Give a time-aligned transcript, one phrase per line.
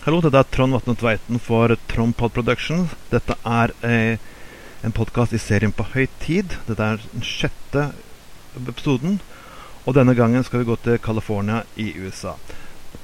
[0.00, 2.94] Hallo, dette er Trond Vatne Tveiten for Trompod Productions.
[3.10, 4.22] Dette er eh,
[4.80, 6.54] en podkast i serien På høy tid.
[6.64, 7.82] Dette er den sjette
[8.56, 9.18] episoden.
[9.84, 12.32] Og denne gangen skal vi gå til California i USA.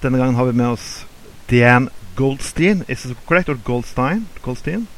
[0.01, 1.04] Denne gangen har vi med oss
[1.53, 2.80] Dan Goldstein.
[2.89, 4.25] Is it correct or Goldstein?
[4.41, 4.89] Goldstein?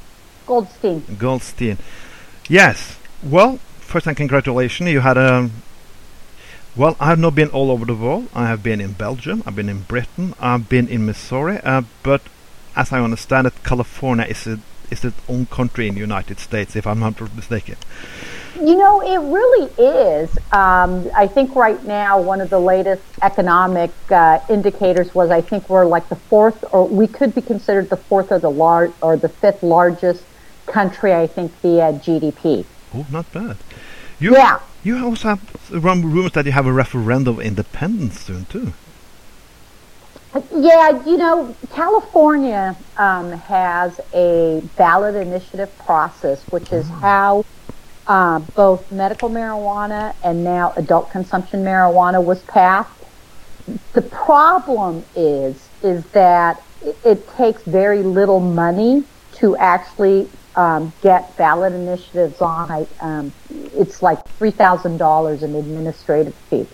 [0.47, 1.03] Goldstein.
[1.19, 1.83] Goldstein.
[2.47, 2.95] Yes.
[3.27, 4.87] Well, first and congratulations.
[4.95, 5.51] You had a
[6.79, 8.29] well, I've not been all over the world.
[8.33, 12.23] I have been in Belgium, I've been in Britain, I've been in Missouri, uh, but
[12.77, 16.77] as I understand it, California is a, is its own country in the United States,
[16.77, 17.75] if I'm not mistaken.
[18.55, 20.31] You know, it really is.
[20.53, 25.69] Um, I think right now, one of the latest economic uh, indicators was I think
[25.69, 29.17] we're like the fourth, or we could be considered the fourth or the large or
[29.17, 30.25] the fifth largest
[30.67, 31.13] country.
[31.15, 32.65] I think via GDP.
[32.95, 33.59] Oh, not bad.
[34.21, 34.61] You, yeah.
[34.83, 38.73] You also have rumors that you have a referendum of independence soon too.
[40.55, 46.95] Yeah, you know, California um, has a ballot initiative process, which is oh.
[46.95, 47.45] how
[48.07, 52.91] uh, both medical marijuana and now adult consumption marijuana was passed.
[53.93, 60.29] The problem is is that it, it takes very little money to actually
[60.59, 62.69] um, get ballot initiatives on.
[62.69, 66.67] I, um, it's like three thousand dollars in administrative fee,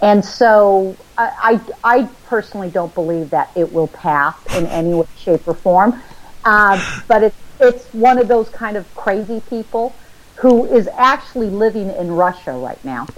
[0.00, 5.06] and so I, I, I, personally don't believe that it will pass in any way,
[5.18, 6.00] shape, or form.
[6.44, 9.92] Uh, but it's it's one of those kind of crazy people
[10.36, 13.08] who is actually living in Russia right now,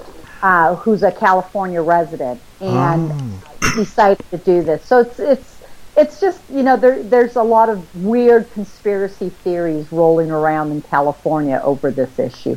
[0.40, 3.72] uh, who's a California resident and oh.
[3.76, 4.82] decided to do this.
[4.86, 5.57] So it's it's
[5.98, 10.80] it's just you know there there's a lot of weird conspiracy theories rolling around in
[10.80, 12.56] California over this issue.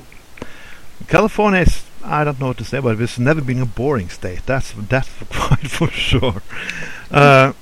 [1.08, 4.46] California is I don't know what to say, but it's never been a boring state.
[4.46, 6.42] That's that's quite for sure.
[7.10, 7.54] Uh,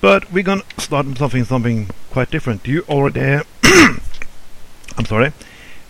[0.00, 2.66] but we're gonna start something something quite different.
[2.66, 5.32] You already, I'm sorry,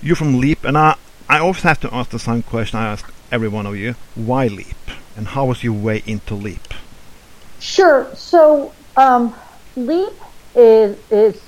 [0.02, 0.96] you're from Leap, and I
[1.28, 4.48] I always have to ask the same question I ask every one of you: Why
[4.48, 6.74] Leap, and how was your way into Leap?
[7.60, 8.08] Sure.
[8.14, 9.34] So um,
[9.77, 10.12] LEAP
[10.55, 11.41] is is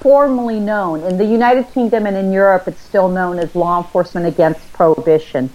[0.00, 2.68] formally known in the United Kingdom and in Europe.
[2.68, 5.50] It's still known as Law Enforcement Against Prohibition.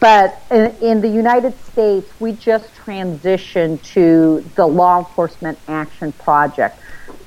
[0.00, 6.78] But in, in, the United States, we just transitioned to the Law Enforcement Action Project.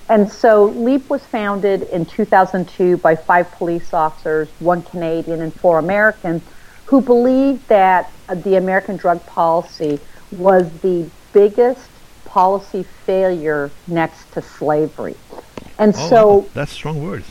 [0.10, 5.80] And so LEAP was founded in 2002 by five police officers, one Canadian and four
[5.80, 6.44] Americans,
[6.86, 8.12] who believed that
[8.44, 10.00] the American drug policy
[10.32, 11.91] was the biggest
[12.32, 15.18] policy failure next to slavery.
[15.78, 17.30] And oh, so that's strong words.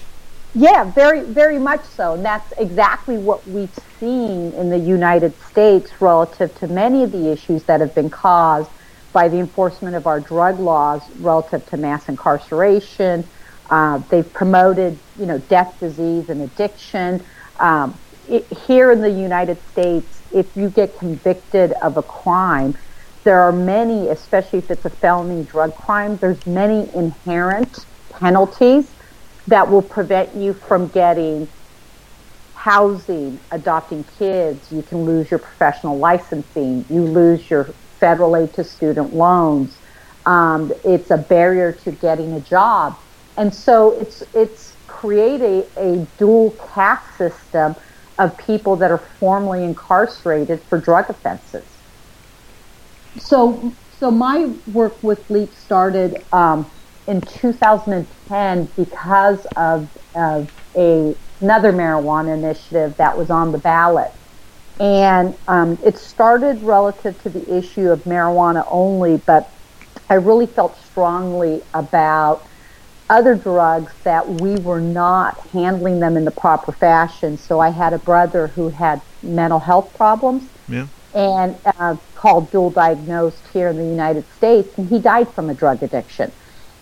[0.55, 2.15] Yeah, very, very much so.
[2.15, 7.31] And that's exactly what we've seen in the United States relative to many of the
[7.31, 8.69] issues that have been caused
[9.12, 13.25] by the enforcement of our drug laws relative to mass incarceration.
[13.71, 17.25] Uh, they've promoted, you know, death, disease, and addiction.
[17.59, 17.97] Um,
[18.28, 22.77] it, here in the United States, if you get convicted of a crime,
[23.25, 28.95] there are many, especially if it's a felony drug crime, there's many inherent penalties
[29.47, 31.49] that will prevent you from getting
[32.55, 34.71] housing, adopting kids.
[34.71, 36.87] You can lose your professional licensing.
[36.91, 39.81] You lose your federal aid to student loans.
[40.27, 42.95] Um, it's a barrier to getting a job.
[43.37, 47.75] And so it's, it's created a dual caste system
[48.19, 51.70] of people that are formally incarcerated for drug offenses.
[53.19, 56.71] So, so my work with LEAP started um,
[57.06, 64.10] in 2010 because of, of a, another marijuana initiative that was on the ballot.
[64.78, 69.50] And um, it started relative to the issue of marijuana only, but
[70.09, 72.44] I really felt strongly about
[73.10, 77.37] other drugs that we were not handling them in the proper fashion.
[77.37, 80.48] So I had a brother who had mental health problems.
[80.69, 85.50] Yeah and uh, called dual diagnosed here in the United States, and he died from
[85.50, 86.31] a drug addiction.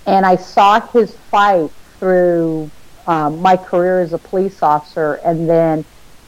[0.06, 2.70] And I saw his fight through
[3.06, 5.84] um, my career as a police officer, and then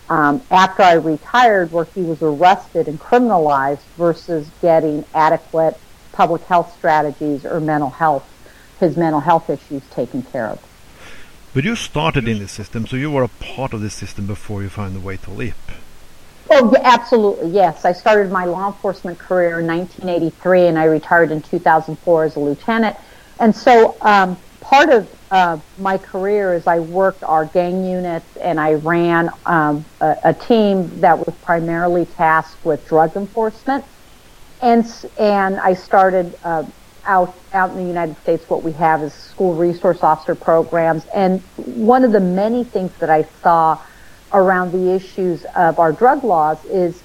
[0.08, 5.78] um, after I retired, where he was arrested and criminalized versus getting adequate
[6.12, 8.26] public health strategies or mental health,
[8.80, 10.60] his mental health issues taken care of.
[11.54, 14.62] But you started in the system, so you were a part of the system before
[14.62, 15.54] you found the way to leap.
[16.52, 17.84] Oh, absolutely, yes.
[17.84, 22.40] I started my law enforcement career in 1983 and I retired in 2004 as a
[22.40, 22.96] lieutenant.
[23.38, 28.58] And so um, part of uh, my career is I worked our gang units and
[28.58, 33.84] I ran um, a, a, team that was primarily tasked with drug enforcement.
[34.60, 34.84] And,
[35.20, 36.64] and I started uh,
[37.04, 41.40] out out in the United States, what we have is school resource officer programs, and
[41.56, 43.78] one of the many things that I saw
[44.32, 47.02] around the issues of our drug laws is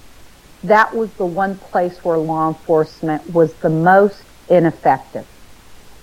[0.63, 5.27] that was the one place where law enforcement was the most ineffective.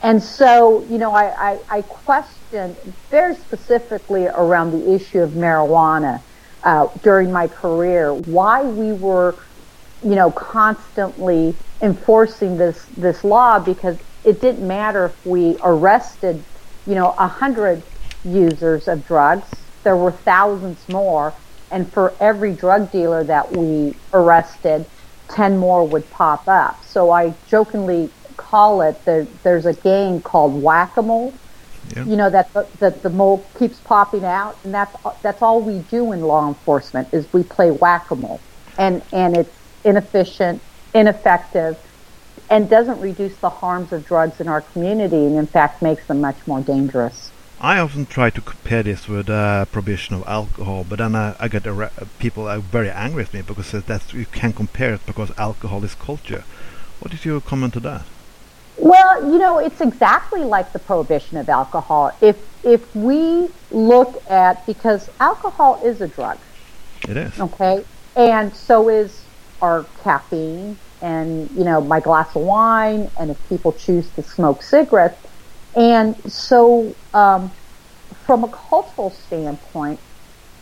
[0.02, 2.76] And so, you know, I, I, I questioned
[3.10, 6.20] very specifically around the issue of marijuana
[6.64, 9.36] uh, during my career why we were,
[10.02, 16.42] you know, constantly enforcing this this law because it didn't matter if we arrested,
[16.86, 17.82] you know, a hundred
[18.24, 19.48] users of drugs.
[19.82, 21.34] There were thousands more,
[21.70, 24.86] and for every drug dealer that we arrested,
[25.28, 26.84] ten more would pop up.
[26.84, 31.34] So I jokingly call it the, there's a game called whack-a-mole.
[31.96, 32.04] Yeah.
[32.04, 35.80] You know that the, that the mole keeps popping out, and that's that's all we
[35.90, 38.40] do in law enforcement is we play whack-a-mole,
[38.78, 39.52] and and it's
[39.84, 40.62] inefficient,
[40.94, 41.76] ineffective,
[42.48, 46.20] and doesn't reduce the harms of drugs in our community, and in fact makes them
[46.20, 47.31] much more dangerous.
[47.62, 51.46] I often try to compare this with uh, prohibition of alcohol, but then I, I
[51.46, 51.62] get
[52.18, 55.94] people are very angry with me because that you can't compare it because alcohol is
[55.94, 56.42] culture.
[56.98, 58.02] What is your comment to that?
[58.78, 62.10] Well, you know, it's exactly like the prohibition of alcohol.
[62.20, 66.38] If if we look at because alcohol is a drug.
[67.08, 67.38] It is.
[67.38, 67.84] Okay.
[68.16, 69.22] And so is
[69.60, 74.62] our caffeine and, you know, my glass of wine and if people choose to smoke
[74.64, 75.28] cigarettes.
[75.76, 77.56] And so um,
[78.26, 80.00] from a cultural standpoint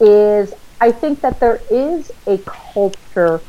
[0.01, 2.39] is I think that there is a
[2.75, 3.45] culture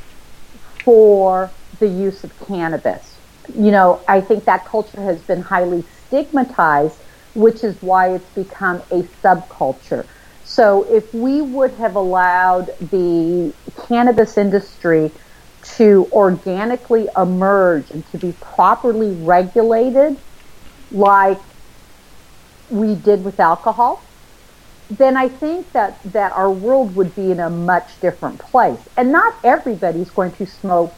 [0.85, 3.21] for the use of cannabis
[3.55, 7.01] you know, I think that culture has been highly stigmatized,
[7.33, 10.05] which is why it's become a subculture.
[10.43, 13.53] So if we would have allowed the
[13.87, 15.11] cannabis industry
[15.77, 20.13] to organically emerge and to be properly regulated
[20.91, 21.39] like
[22.71, 24.01] we did with alcohol,
[24.89, 28.79] then I think that, that our world would be in a much different place.
[28.97, 30.93] And not everybody's going to smoke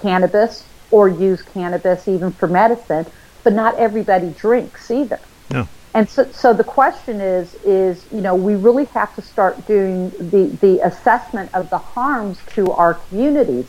[0.00, 3.06] cannabis or use cannabis even for medicine,
[3.42, 5.20] but not everybody drinks either.
[5.50, 5.68] No.
[5.94, 10.10] And so, so the question is, is you know, we really have to start doing
[10.10, 13.66] the, the assessment of the harms to our communities.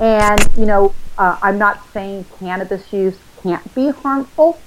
[0.00, 4.58] And, you know, uh, I'm not saying cannabis use can't be harmful,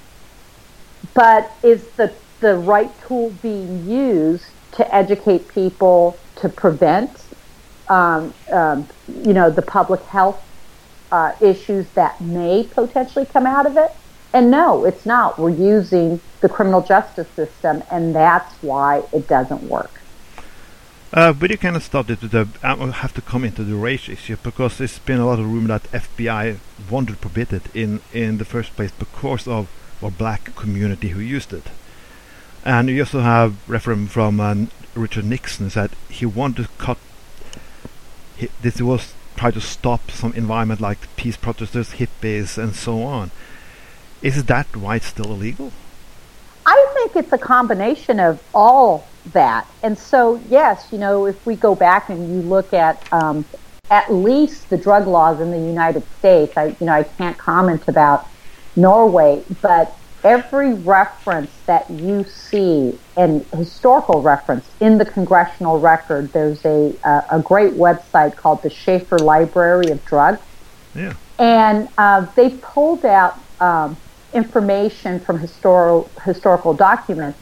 [1.14, 7.10] but is the, the right tool being used to educate people to prevent,
[7.88, 8.86] um, um,
[9.24, 10.42] you know, the public health
[11.12, 13.92] uh, issues that may potentially come out of it.
[14.34, 15.38] And no, it's not.
[15.38, 20.00] We're using the criminal justice system, and that's why it doesn't work.
[21.12, 22.20] Uh, but you of stopped it.
[22.20, 25.46] The, I have to come into the race issue because there's been a lot of
[25.52, 26.56] rumor that FBI
[26.90, 29.68] wanted to prohibit it in, in the first place because of
[30.02, 31.64] our black community who used it.
[32.64, 34.54] And you also have reference from uh,
[34.94, 36.98] Richard Nixon that he wanted to cut.
[38.36, 43.30] He, this was try to stop some environment like peace protesters, hippies, and so on.
[44.20, 45.72] Is that why it's still illegal?
[46.64, 49.66] I think it's a combination of all that.
[49.82, 53.44] And so, yes, you know, if we go back and you look at um,
[53.90, 57.88] at least the drug laws in the United States, I, you know, I can't comment
[57.88, 58.28] about
[58.76, 66.64] Norway, but every reference that you see and historical reference in the congressional record, there's
[66.64, 70.40] a, a, a great website called the Schaffer Library of Drugs.
[70.94, 71.14] Yeah.
[71.38, 73.96] And uh, they pulled out um,
[74.32, 77.38] information from historical historical documents.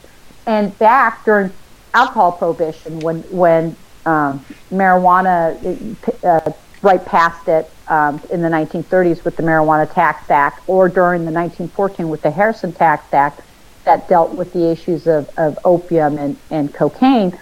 [0.47, 1.53] And back during
[1.95, 9.37] alcohol prohibition, when when um, marijuana uh, right past it um, in the 1930s with
[9.37, 13.41] the Marijuana Tax Act, or during the 1914 with the Harrison Tax Act
[13.85, 17.37] that dealt with the issues of, of opium and, and cocaine,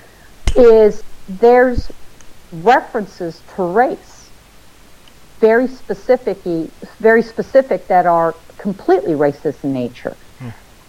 [0.56, 1.92] is there's
[2.52, 4.30] references to race,
[5.38, 6.38] very specific,
[6.98, 10.16] very specific that are completely racist in nature.
[10.38, 10.48] Hmm.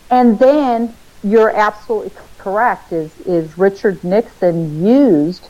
[0.09, 2.93] And then you're absolutely correct.
[2.93, 5.49] Is is Richard Nixon used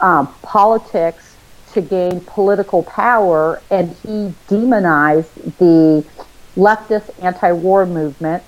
[0.00, 1.31] um, politics
[1.72, 6.04] to gain political power, and he demonized the
[6.56, 8.42] leftist anti-war movement.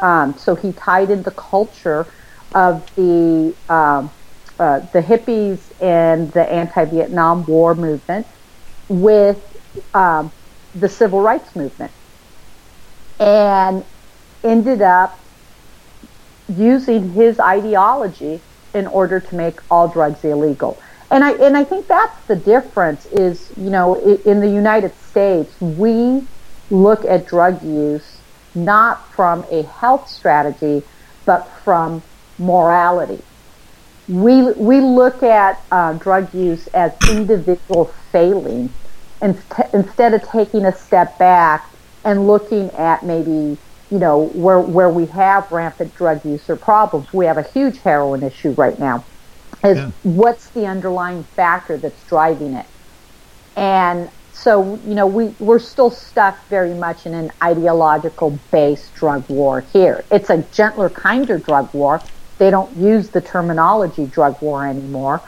[0.00, 2.06] Um, so he tied in the culture
[2.54, 4.10] of the um,
[4.58, 8.26] uh, the hippies and the anti-Vietnam War movement
[8.88, 9.38] with
[9.94, 10.32] um,
[10.74, 11.92] the civil rights movement,
[13.20, 13.84] and
[14.44, 15.20] ended up
[16.48, 18.40] using his ideology
[18.74, 20.80] in order to make all drugs illegal.
[21.10, 23.94] And I and I think that's the difference is you know
[24.26, 26.28] in the United States we
[26.70, 28.22] look at drug use
[28.54, 30.82] not from a health strategy,
[31.26, 32.04] but from
[32.38, 33.20] morality.
[34.08, 38.74] We, we look at uh, drug use as individual failing
[39.74, 41.64] instead of taking a step back
[42.04, 43.58] and looking at maybe
[43.90, 47.08] you know where where we have rampant drug use or problems.
[47.12, 49.06] We have a huge heroin issue right now.
[49.64, 49.90] Is yeah.
[50.02, 52.66] what's the underlying factor that's driving it?
[53.56, 59.28] And so, you know, we, we're still stuck very much in an ideological based drug
[59.28, 60.04] war here.
[60.12, 62.00] It's a gentler, kinder drug war.
[62.38, 65.20] They don't use the terminology drug war anymore,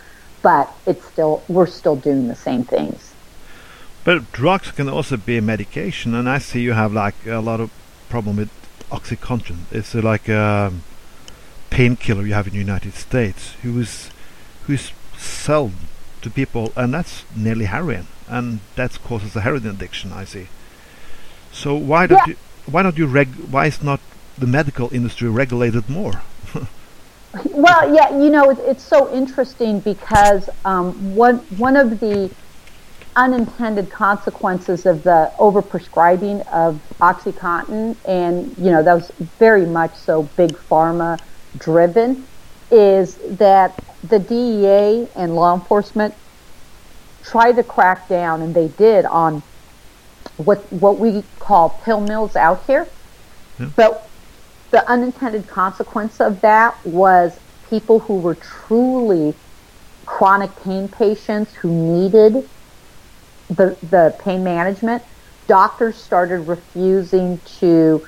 [0.42, 3.12] but it's still, we're still doing the same things.
[4.04, 7.60] But drugs can also be a medication, and I see you have like a lot
[7.60, 7.70] of
[8.08, 8.50] problem with
[8.90, 9.58] OxyContin.
[9.72, 10.72] It's like a
[11.70, 14.10] painkiller you have in the United States, who is
[14.66, 15.72] who's sold
[16.22, 20.12] to people, and that's nearly heroin and that causes a heroin addiction.
[20.12, 20.46] I see.
[21.52, 22.34] So why don't yeah.
[22.34, 22.36] you
[22.66, 24.00] why don't you reg why is not
[24.38, 26.22] the medical industry regulated more?
[27.44, 32.30] well, yeah, you know, it, it's so interesting because um, one one of the
[33.16, 40.22] unintended consequences of the overprescribing of OxyContin, and you know, that was very much so
[40.36, 41.18] big pharma
[41.58, 42.24] driven,
[42.70, 46.14] is that the DEA and law enforcement
[47.22, 49.42] try to crack down, and they did on
[50.36, 52.92] what what we call pill mills out here.
[53.58, 53.68] Yeah.
[53.76, 54.10] But
[54.70, 59.34] the unintended consequence of that was people who were truly
[60.06, 62.48] chronic pain patients who needed
[63.48, 65.02] the the pain management.
[65.46, 68.04] Doctors started refusing to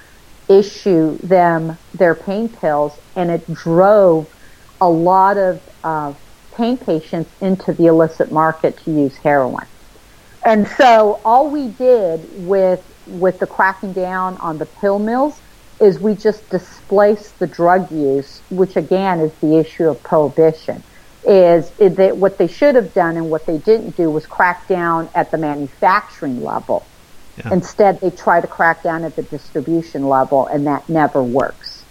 [0.48, 4.28] issue them their pain pills, and it drove
[4.82, 6.12] a lot of uh,
[6.56, 9.66] pain patients into the illicit market to use heroin.
[10.44, 15.40] And so all we did with with the cracking down on the pill mills
[15.80, 20.82] is we just displaced the drug use, which again is the issue of prohibition.
[21.24, 24.66] Is, is that what they should have done and what they didn't do was crack
[24.66, 26.88] down at the manufacturing level.
[27.36, 27.52] Yeah.
[27.52, 31.81] Instead, they try to crack down at the distribution level, and that never works.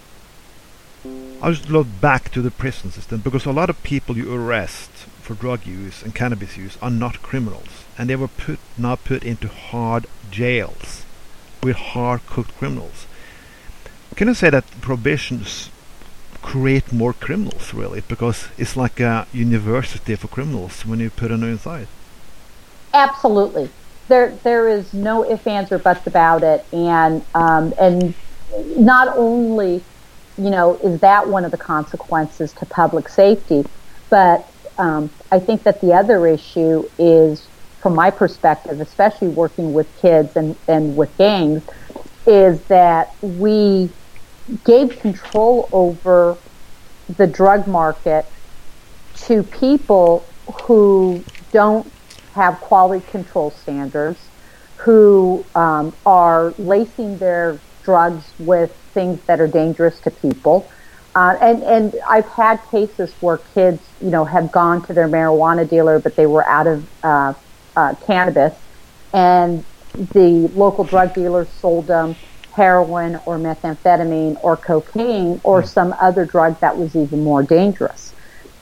[1.41, 4.91] I just look back to the prison system because a lot of people you arrest
[5.21, 9.23] for drug use and cannabis use are not criminals, and they were put now put
[9.23, 11.05] into hard jails
[11.63, 13.07] with hard cooked criminals.
[14.15, 15.71] Can I say that prohibitions
[16.41, 21.43] create more criminals really because it's like a university for criminals when you put them
[21.43, 21.87] inside?
[22.93, 23.69] Absolutely.
[24.07, 28.13] There, there is no ifs, ands, or buts about it, and um, and
[28.77, 29.83] not only
[30.43, 33.63] you know, is that one of the consequences to public safety?
[34.09, 37.47] But um, I think that the other issue is,
[37.81, 41.63] from my perspective, especially working with kids and, and with gangs,
[42.25, 43.89] is that we
[44.63, 46.37] gave control over
[47.17, 48.25] the drug market
[49.15, 50.25] to people
[50.63, 51.91] who don't
[52.33, 54.19] have quality control standards,
[54.77, 60.69] who um, are lacing their drugs with things that are dangerous to people.
[61.13, 65.69] Uh, and and I've had cases where kids, you know, have gone to their marijuana
[65.69, 67.33] dealer, but they were out of uh,
[67.75, 68.53] uh, cannabis,
[69.13, 72.15] and the local drug dealer sold them
[72.53, 75.67] heroin or methamphetamine or cocaine or hmm.
[75.67, 78.13] some other drug that was even more dangerous.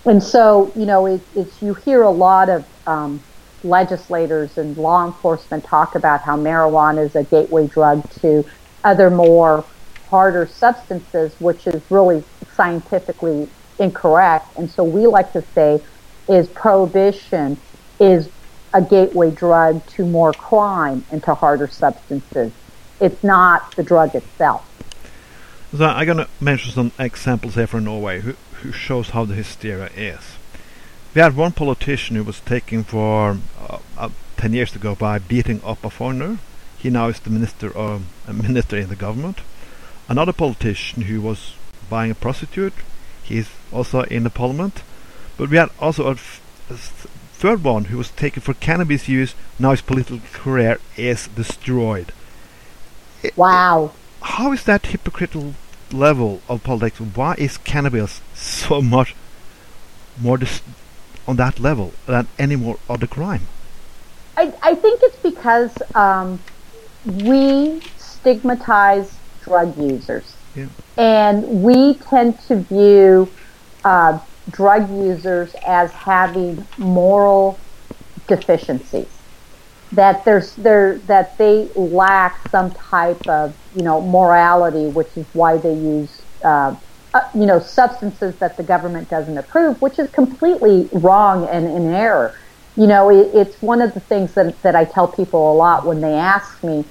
[0.05, 3.21] And so, you know, it, it's you hear a lot of um,
[3.63, 8.45] legislators and law enforcement talk about how marijuana is a gateway drug to
[8.83, 9.65] other more
[10.09, 12.23] harder substances, which is really
[12.55, 13.47] scientifically
[13.77, 14.47] incorrect.
[14.57, 15.81] And so we like to say
[16.27, 17.57] is prohibition
[17.99, 18.29] is
[18.73, 22.51] a gateway drug to more crime and to harder substances.
[22.99, 24.65] It's not the drug itself.
[25.75, 29.35] So I'm going to mention some examples here from Norway who, who shows how the
[29.35, 30.37] hysteria is.
[31.13, 35.61] We had one politician who was taken for uh, uh, 10 years ago by beating
[35.63, 36.39] up a foreigner.
[36.77, 39.39] He now is the minister, a minister in the government.
[40.09, 41.53] Another politician who was
[41.87, 42.73] buying a prostitute,
[43.23, 44.81] he's also in the parliament.
[45.37, 46.15] But we had also a,
[47.39, 49.33] third one who was taken for cannabis use.
[49.57, 52.11] Now his political career is destroyed.
[53.35, 53.91] Wow.
[54.21, 55.53] how is that hypocritical
[55.91, 56.99] level of politics?
[56.99, 59.15] Why is cannabis so much
[60.19, 60.39] more
[61.27, 63.47] on that level than any more other crime?
[64.35, 66.39] I, I think it's because um,
[67.05, 69.18] we stigmatize
[69.49, 70.27] drug users.
[70.55, 70.69] Yeah.
[70.97, 73.33] And we tend to view
[73.83, 74.19] uh,
[74.51, 77.65] drug users as having moral
[78.27, 79.13] deficiencies.
[79.91, 85.57] that there's there that they lack some type of you know morality, which is why
[85.57, 86.75] they use uh,
[87.15, 91.87] uh, you know substances that the government doesn't approve, which is completely wrong and in
[91.93, 92.35] error.
[92.75, 95.85] You know, it, it's one of the things that that I tell people a lot
[95.87, 96.85] when they ask me,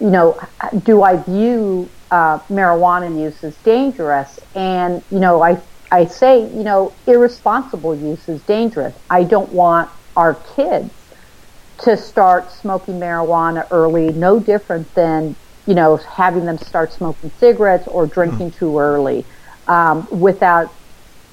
[0.00, 0.38] you know,
[0.84, 4.38] do I view uh, marijuana use is dangerous?
[4.54, 8.94] And you know, I I say, you know, irresponsible use is dangerous.
[9.10, 10.90] I don't want our kids
[11.78, 17.88] to start smoking marijuana early, no different than, you know, having them start smoking cigarettes
[17.88, 18.58] or drinking mm.
[18.58, 19.26] too early
[19.66, 20.72] um, without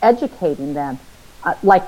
[0.01, 0.99] educating them.
[1.43, 1.83] Uh, like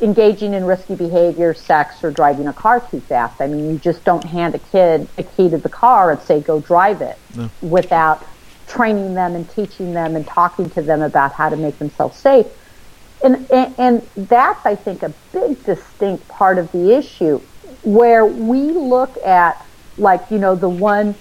[0.00, 3.40] engaging in risky behavior, sex, or driving a car too fast.
[3.40, 6.40] I mean, you just don't hand a kid a key to the car and say,
[6.40, 7.50] go drive it no.
[7.60, 8.24] without
[8.66, 12.46] training them and teaching them and talking to them about how to make themselves safe.
[13.22, 17.40] And, and, and that's, I think, a big distinct part of the issue
[17.82, 19.64] where we look at,
[19.96, 21.14] like, you know, the one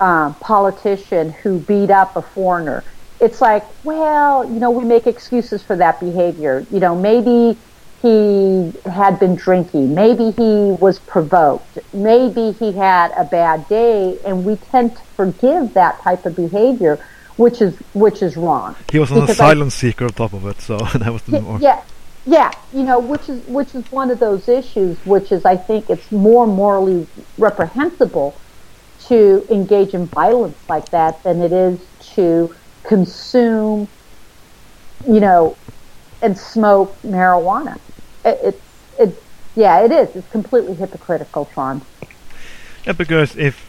[0.00, 2.84] uh, politician who beat up a foreigner.
[3.20, 6.66] It's like, well, you know, we make excuses for that behavior.
[6.70, 7.58] You know, maybe
[8.02, 14.44] he had been drinking, maybe he was provoked, maybe he had a bad day, and
[14.44, 16.98] we tend to forgive that type of behavior,
[17.36, 18.74] which is which is wrong.
[18.90, 21.58] He was an asylum seeker on top of it, so that was the yeah, more.
[21.60, 21.82] Yeah,
[22.26, 25.88] yeah, you know, which is which is one of those issues, which is I think
[25.88, 27.06] it's more morally
[27.38, 28.36] reprehensible
[29.06, 31.78] to engage in violence like that than it is
[32.14, 33.86] to consume,
[35.06, 35.56] you know,
[36.20, 37.78] and smoke marijuana.
[38.24, 38.62] It, it's
[38.98, 39.22] it,
[39.54, 40.14] yeah, it is.
[40.16, 41.82] It's completely hypocritical, Sean.
[42.86, 43.68] Yeah, because if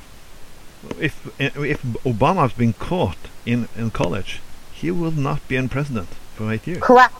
[1.00, 4.42] if if Obama's been caught in in college,
[4.72, 6.82] he will not be in president for eight years.
[6.82, 7.16] Correct.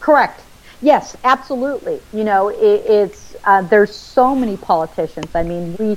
[0.00, 0.40] Correct.
[0.82, 2.00] Yes, absolutely.
[2.12, 5.28] You know, it, it's uh, there's so many politicians.
[5.34, 5.96] I mean, we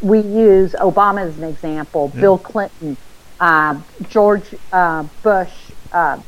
[0.00, 2.20] we use Obama as an example, yeah.
[2.20, 2.96] Bill Clinton,
[3.40, 5.52] uh, George uh, Bush,
[5.92, 6.20] uh,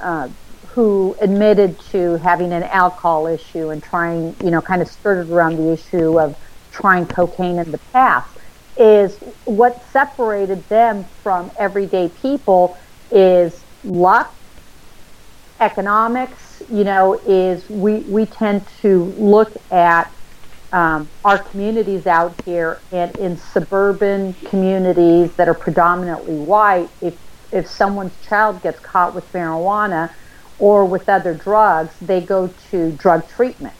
[0.00, 0.28] uh,
[0.74, 5.56] who admitted to having an alcohol issue and trying, you know, kind of skirted around
[5.56, 6.34] the issue of
[6.72, 8.28] trying cocaine in the past.
[8.76, 12.76] Is what separated them from everyday people
[13.10, 14.34] is luck,
[15.60, 20.10] economics, you know, is we, we tend to look at
[20.72, 27.14] um, our communities out here and in suburban communities that are predominantly white, if,
[27.52, 30.08] if someone's child gets caught with marijuana
[30.62, 33.74] or with other drugs, they go to drug treatment.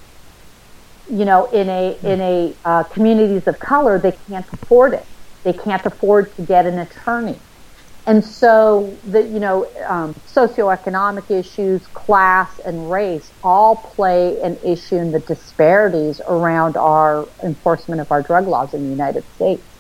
[1.09, 5.07] You know, in a in a uh, communities of color, they can't afford it.
[5.45, 7.41] They can't afford to get an attorney.
[8.07, 14.97] And so the you know um, socioeconomic issues, class, and race all play an issue
[14.97, 19.72] in the disparities around our enforcement of our drug laws in the United States.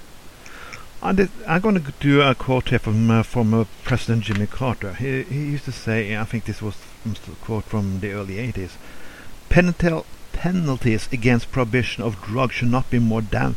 [1.05, 1.17] I'm
[1.61, 4.95] going to do a quote here from uh, former President Jimmy Carter.
[4.95, 8.71] He, he used to say, I think this was a quote from the early 80s,
[9.49, 13.57] penalties against prohibition of drugs should not be more damn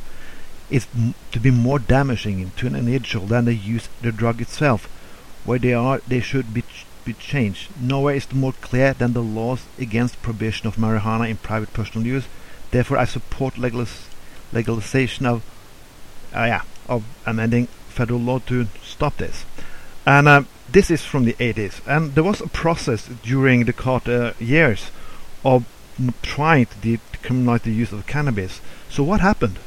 [0.71, 0.87] is
[1.31, 4.85] to be more damaging to an individual than the use the drug itself.
[5.43, 7.69] Where they are, they should be ch be changed.
[7.79, 12.25] Nowhere is more clear than the laws against prohibition of marijuana in private personal use.
[12.71, 14.07] Therefore, I support legalis
[14.51, 15.43] legalization of,
[16.35, 19.45] uh, yeah, of amending federal law to stop this.
[20.05, 24.33] And uh, this is from the 80s, and there was a process during the Carter
[24.39, 24.91] years
[25.43, 25.65] of
[26.21, 28.61] trying to decriminalize the use of cannabis.
[28.89, 29.59] So what happened?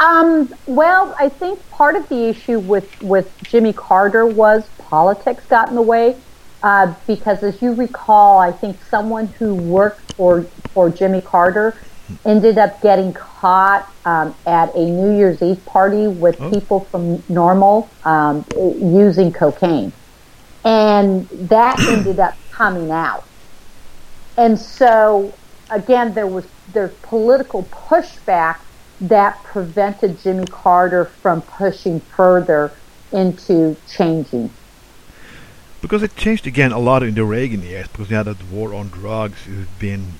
[0.00, 5.68] Um, well, I think part of the issue with, with Jimmy Carter was politics got
[5.68, 6.16] in the way.
[6.62, 11.76] Uh, because as you recall, I think someone who worked for, for Jimmy Carter
[12.24, 16.50] ended up getting caught um, at a New Year's Eve party with oh.
[16.50, 19.92] people from NORML um, using cocaine.
[20.64, 23.24] And that ended up coming out.
[24.36, 25.32] And so,
[25.70, 28.58] again, there was there's political pushback
[29.00, 32.72] that prevented Jimmy Carter from pushing further
[33.12, 34.50] into changing.
[35.80, 38.88] Because it changed again a lot in the Reagan years, because had that war on
[38.88, 39.46] drugs.
[39.46, 40.14] It's been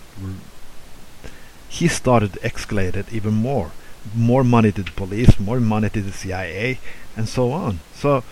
[1.68, 3.70] he started to escalate it even more.
[4.14, 6.78] More money to the police, more money to the CIA,
[7.16, 7.80] and so on.
[7.94, 8.24] So,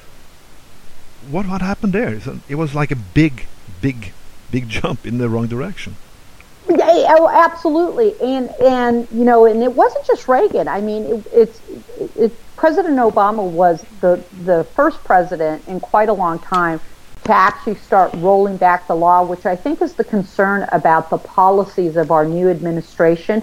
[1.29, 2.19] what what happened there?
[2.49, 3.47] It was like a big,
[3.81, 4.13] big,
[4.51, 5.97] big jump in the wrong direction.
[6.69, 10.67] Yeah, oh, absolutely, and and you know, and it wasn't just Reagan.
[10.67, 11.61] I mean, it, it's
[12.17, 16.81] it, President Obama was the the first president in quite a long time
[17.25, 21.19] to actually start rolling back the law, which I think is the concern about the
[21.19, 23.43] policies of our new administration,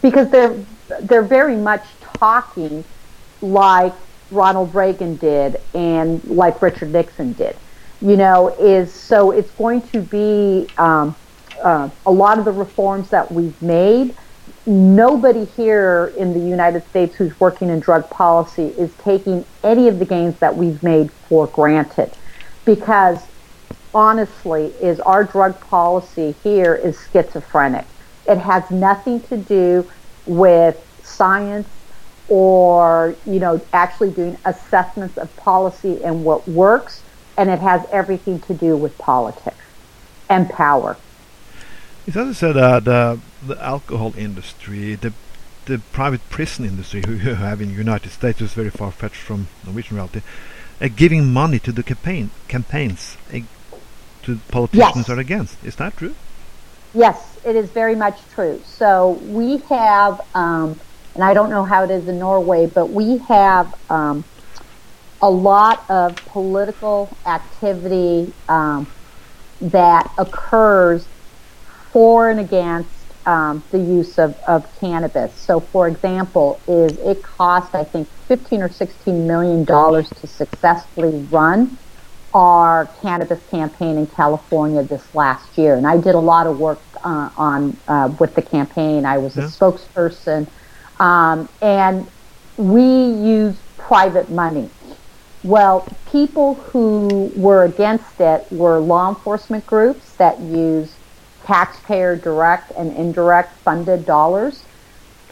[0.00, 0.54] because there
[1.02, 2.84] they're very much talking
[3.42, 3.92] like
[4.30, 7.56] Ronald Reagan did and like Richard Nixon did.
[8.00, 11.16] You know, is so it's going to be um,
[11.62, 14.14] uh, a lot of the reforms that we've made.
[14.66, 19.98] Nobody here in the United States who's working in drug policy is taking any of
[19.98, 22.12] the gains that we've made for granted,
[22.66, 23.18] because
[23.94, 27.86] honestly, is our drug policy here is schizophrenic.
[28.28, 29.88] It has nothing to do
[30.26, 31.68] with science
[32.28, 37.02] or you know actually doing assessments of policy and what works
[37.38, 39.64] and it has everything to do with politics
[40.28, 40.96] and power
[42.04, 45.12] it's also said that the the alcohol industry the
[45.66, 49.16] the private prison industry who you have in the United States is very far fetched
[49.16, 50.22] from Norwegian reality,
[50.80, 53.40] uh, giving money to the campaign campaigns uh,
[54.22, 55.08] to politicians yes.
[55.08, 55.62] are against.
[55.64, 56.14] Is that true?
[56.94, 58.60] Yes, it is very much true.
[58.64, 60.80] So we have um,
[61.16, 64.22] and I don't know how it is in Norway, but we have um,
[65.22, 68.92] a lot of political activity um,
[69.62, 71.08] that occurs
[71.90, 75.38] for and against um, the use of, of cannabis.
[75.38, 81.12] So, for example, is it cost I think 15 or 16 million dollars to successfully
[81.30, 81.78] run
[82.34, 86.84] our cannabis campaign in California this last year, and I did a lot of work
[87.04, 89.06] uh, on uh, with the campaign.
[89.06, 89.44] I was yeah.
[89.44, 90.48] a spokesperson
[91.00, 92.10] um, and
[92.56, 94.70] we use private money.
[95.42, 100.98] Well, people who were against it were law enforcement groups that use
[101.46, 104.64] taxpayer direct and indirect funded dollars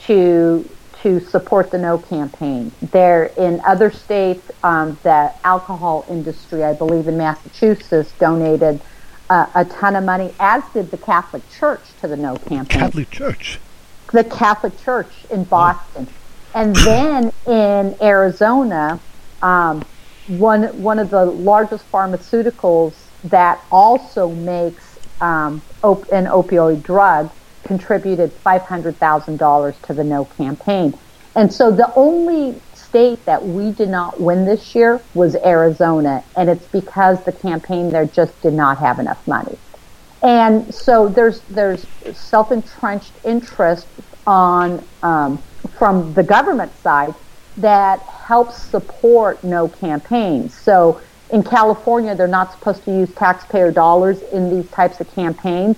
[0.01, 0.69] to
[1.03, 2.73] to support the no campaign.
[2.81, 8.81] There in other states, um, the alcohol industry, I believe in Massachusetts, donated
[9.29, 12.81] uh, a ton of money, as did the Catholic Church to the no campaign.
[12.81, 13.59] Catholic Church
[14.15, 16.07] the Catholic Church in Boston.
[16.55, 19.01] And then in Arizona,
[19.43, 19.85] um,
[20.29, 24.84] one one of the largest pharmaceuticals that also makes
[25.25, 27.31] um, op- an opioid drug
[27.67, 30.93] contributed five hundred thousand dollars to the No campaign.
[31.37, 36.51] And so the only state that we did not win this year was Arizona, and
[36.51, 39.57] it's because the campaign there just did not have enough money.
[40.23, 43.89] And so there's there's self entrenched interest
[44.27, 45.45] on um,
[45.79, 47.15] from the government side
[47.57, 50.59] that helps support no campaigns.
[50.63, 55.77] So in California, they're not supposed to use taxpayer dollars in these types of campaigns,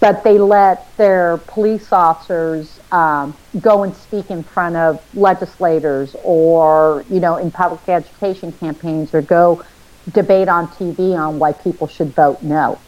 [0.00, 7.06] but they let their police officers um, go and speak in front of legislators or,
[7.10, 9.62] you know, in public education campaigns or go
[10.10, 12.82] debate on TV on why people should vote no.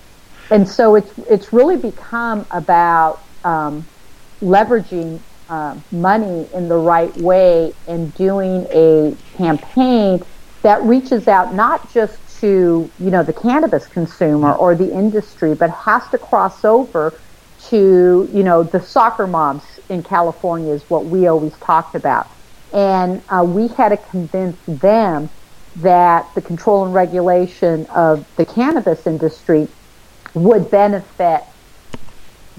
[0.51, 3.89] And so it's it's really become about um,
[4.43, 10.21] leveraging uh, money in the right way and doing a campaign
[10.65, 15.71] that reaches out not just to you know the cannabis consumer or the industry, but
[15.71, 17.21] has to cross over
[17.69, 22.27] to you know the soccer moms in California is what we always talked about,
[22.73, 25.31] and uh, we had to convince them
[25.77, 29.69] that the control and regulation of the cannabis industry
[30.35, 31.43] would benefit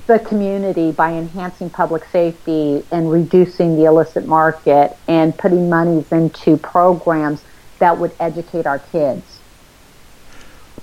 [0.07, 6.57] the community by enhancing public safety and reducing the illicit market and putting monies into
[6.57, 7.43] programs
[7.79, 9.39] that would educate our kids.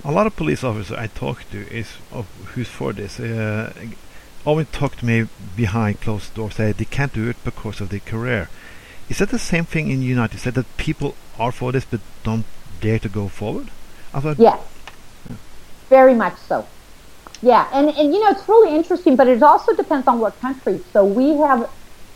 [0.05, 3.19] A lot of police officers I talk to is of who's for this.
[3.19, 3.71] Uh,
[4.45, 6.55] always talk to me behind closed doors.
[6.55, 8.49] Say they can't do it because of their career.
[9.09, 12.01] Is that the same thing in the United States that people are for this but
[12.23, 12.45] don't
[12.81, 13.69] dare to go forward?
[14.13, 14.59] I thought, yes,
[15.29, 15.35] yeah.
[15.89, 16.65] very much so.
[17.41, 20.81] Yeah, and, and you know, it's really interesting, but it also depends on what country.
[20.93, 21.69] So we have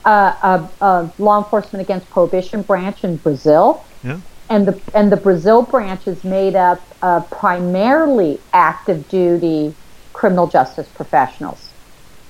[0.05, 3.83] a, a, a law enforcement against prohibition branch in Brazil.
[4.03, 4.19] Yeah.
[4.49, 9.75] And the and the Brazil branch is made up of primarily active duty
[10.13, 11.69] criminal justice professionals.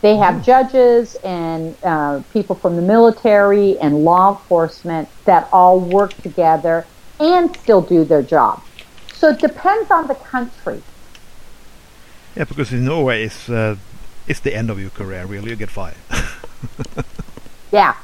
[0.01, 0.43] They have mm.
[0.43, 6.85] judges and uh, people from the military and law enforcement that all work together
[7.19, 8.61] and still do their job.
[9.13, 10.83] So it depends on the country.
[12.35, 13.77] Yeah, because in Norway it's uh,
[14.27, 15.25] it's the end of your career.
[15.25, 15.97] Really, you get fired.
[17.71, 17.95] yeah,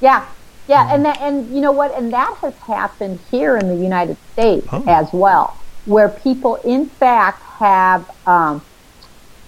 [0.00, 0.26] yeah,
[0.68, 0.94] yeah, mm.
[0.94, 1.96] and that, and you know what?
[1.96, 4.84] And that has happened here in the United States oh.
[4.86, 8.62] as well, where people, in fact, have um,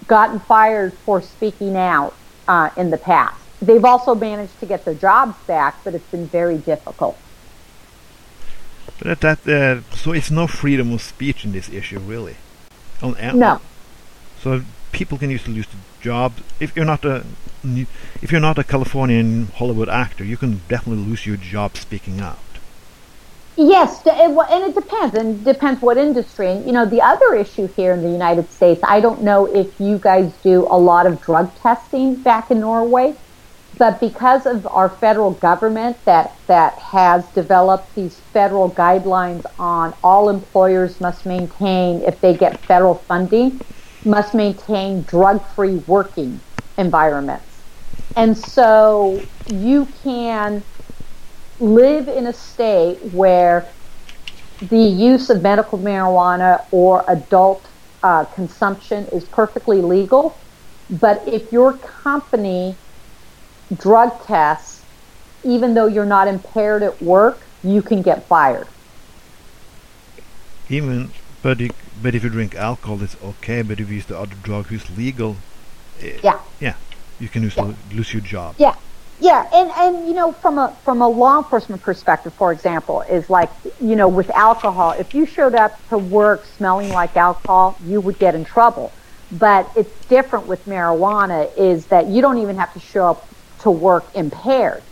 [0.07, 2.13] gotten fired for speaking out
[2.47, 3.35] uh, in the past.
[3.61, 7.17] They've also managed to get their jobs back, but it's been very difficult.
[8.99, 12.35] But that, uh, so it's no freedom of speech in this issue, really.
[13.01, 13.61] On, no.
[14.41, 15.67] So people can usually lose
[16.01, 16.41] jobs.
[16.59, 17.23] If you're not a
[18.21, 22.39] if you're not a Californian Hollywood actor, you can definitely lose your job speaking out.
[23.57, 26.49] Yes, and it depends, and depends what industry.
[26.49, 29.77] And you know, the other issue here in the United States, I don't know if
[29.81, 33.15] you guys do a lot of drug testing back in Norway,
[33.77, 40.29] but because of our federal government that that has developed these federal guidelines on all
[40.29, 43.59] employers must maintain if they get federal funding,
[44.05, 46.41] must maintain drug-free working
[46.77, 47.65] environments.
[48.15, 50.63] And so you can
[51.59, 53.75] live in a state where
[54.61, 57.71] the use of medical marijuana or adult
[58.03, 60.41] uh, consumption is perfectly legal,
[60.89, 62.77] but if your company
[63.77, 64.85] drug tests,
[65.43, 68.69] even though you're not impaired at work, you can get fired.
[70.67, 73.61] Even, but it, but if you drink alcohol, it's okay.
[73.61, 75.35] But if you use the other drug, it's legal.
[76.01, 76.39] Eh, yeah.
[76.59, 76.75] Yeah,
[77.19, 77.73] you can lose, yeah.
[77.93, 78.55] lose your job.
[78.57, 78.75] Yeah.
[79.21, 83.29] Yeah, and, and you know, from a from a law enforcement perspective, for example, is
[83.29, 83.49] like
[83.81, 88.17] you know, with alcohol, if you showed up to work smelling like alcohol, you would
[88.17, 88.93] get in trouble.
[89.29, 93.27] But it's different with marijuana is that you don't even have to show up
[93.63, 94.83] to work impaired.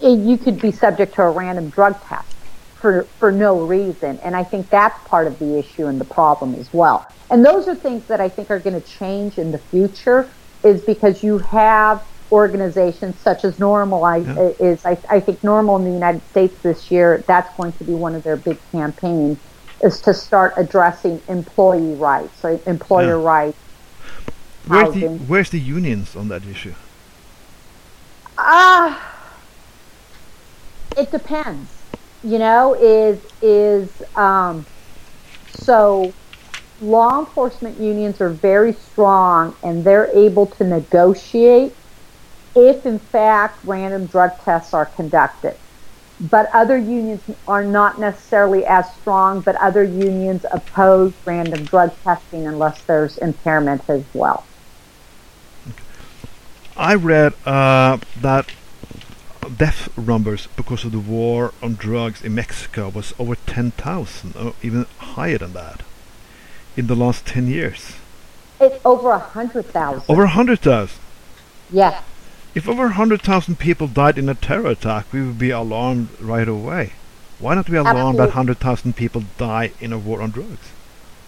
[0.00, 2.32] It, you could be subject to a random drug test
[2.80, 6.54] for for no reason, and I think that's part of the issue and the problem
[6.54, 7.06] as well.
[7.30, 10.28] And those are things that I think are going to change in the future,
[10.64, 14.52] is because you have organizations such as NORML I, yeah.
[14.64, 17.92] is I, I, think NORML in the United States this year that's going to be
[17.92, 19.36] one of their big campaigns
[19.82, 22.64] is to start addressing employee rights, right?
[22.66, 23.26] employer yeah.
[23.26, 23.58] rights.
[24.66, 26.74] Where's the where's the unions on that issue?
[28.38, 29.16] Ah,
[30.96, 31.79] uh, it depends.
[32.22, 34.66] You know, is is um,
[35.46, 36.16] so
[36.80, 41.74] law enforcement unions are very strong and they're able to negotiate
[42.54, 45.54] if in fact random drug tests are conducted.
[46.18, 52.46] But other unions are not necessarily as strong, but other unions oppose random drug testing
[52.46, 54.50] unless there's impairment as well.
[56.76, 58.46] I read uh, that
[59.48, 64.86] death numbers because of the war on drugs in Mexico was over 10,000, or even
[64.98, 65.82] higher than that,
[66.76, 67.96] in the last 10 years.
[68.60, 70.02] It's over 100,000.
[70.08, 70.98] Over 100,000?
[71.72, 72.02] Yeah.
[72.54, 76.92] If over 100,000 people died in a terror attack, we would be alarmed right away.
[77.38, 80.68] Why not be alarmed that 100,000 people die in a war on drugs?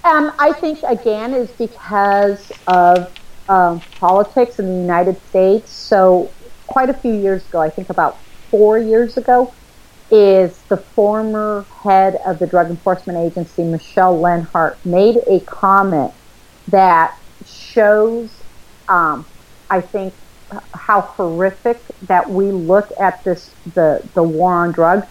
[0.05, 3.11] Um, I think, again, is because of
[3.49, 5.71] um, politics in the United States.
[5.71, 6.31] So,
[6.73, 8.19] quite a few years ago, I think about
[8.51, 9.53] four years ago,
[10.11, 16.13] is the former head of the Drug Enforcement Agency, Michele Leonhart, made a comment
[16.69, 17.15] that
[17.47, 18.31] shows,
[18.89, 19.27] um,
[19.69, 20.15] I think,
[20.73, 25.07] how horrific that we look at this the the war on drugs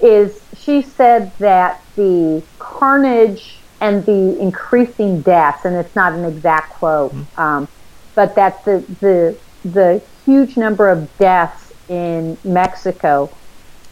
[0.00, 6.70] is she said that the carnage and the increasing deaths and it's not an exact
[6.74, 7.40] quote mm-hmm.
[7.40, 7.66] um,
[8.14, 9.36] but that the the
[9.68, 13.30] the huge number of deaths in Mexico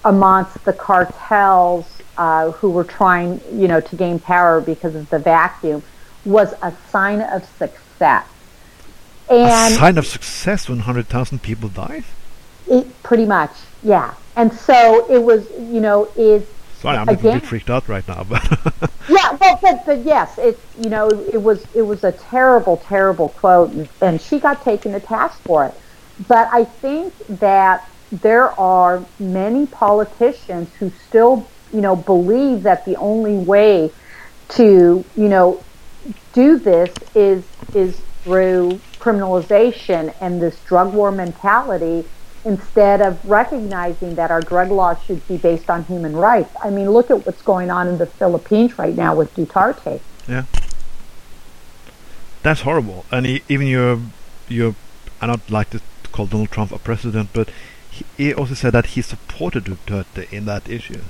[0.04, 1.86] amongst the cartels
[2.18, 5.82] uh, who were trying you know to gain power because of the vacuum
[6.26, 8.26] was a sign of success
[9.30, 12.04] and a sign of success when 100,000 people died?
[12.66, 14.14] It, pretty much, yeah.
[14.36, 16.46] And so it was, you know, is
[16.78, 18.42] Sorry, I'm again, a bit freaked out right now, but
[19.08, 23.30] yeah, well, but, but yes, it's you know, it was it was a terrible, terrible
[23.30, 25.74] quote, and, and she got taken to task for it.
[26.28, 32.96] But I think that there are many politicians who still, you know, believe that the
[32.96, 33.90] only way
[34.50, 35.64] to, you know,
[36.32, 42.04] do this is is through criminalization and this drug war mentality
[42.44, 46.54] instead of recognizing that our drug laws should be based on human rights.
[46.62, 50.00] I mean, look at what's going on in the Philippines right now with Duterte.
[50.28, 50.44] Yeah.
[52.42, 53.06] That's horrible.
[53.10, 53.98] And even your,
[54.48, 54.74] your,
[55.20, 55.80] I don't like to
[56.14, 57.48] call Donald Trump a president, but
[57.90, 61.02] he, he also said that he supported Duterte in that issue.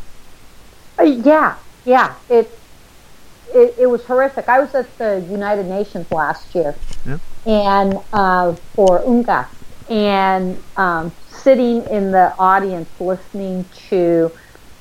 [0.98, 2.14] Uh, yeah, yeah.
[2.30, 2.54] It's
[3.54, 4.48] it, it, was horrific.
[4.48, 6.74] I was at the United Nations last year,
[7.06, 7.18] yeah.
[7.46, 9.46] and uh, for UNGA,
[9.90, 14.32] and um, sitting in the audience listening to,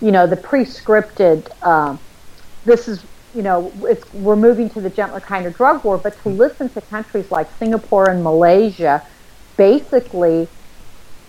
[0.02, 1.50] you know, the pre-scripted.
[1.62, 1.98] Uh,
[2.66, 3.04] this is,
[3.36, 3.72] you know,
[4.14, 7.48] we're moving to the gentler kind of drug war, but to listen to countries like
[7.60, 9.06] Singapore and Malaysia,
[9.58, 10.50] basically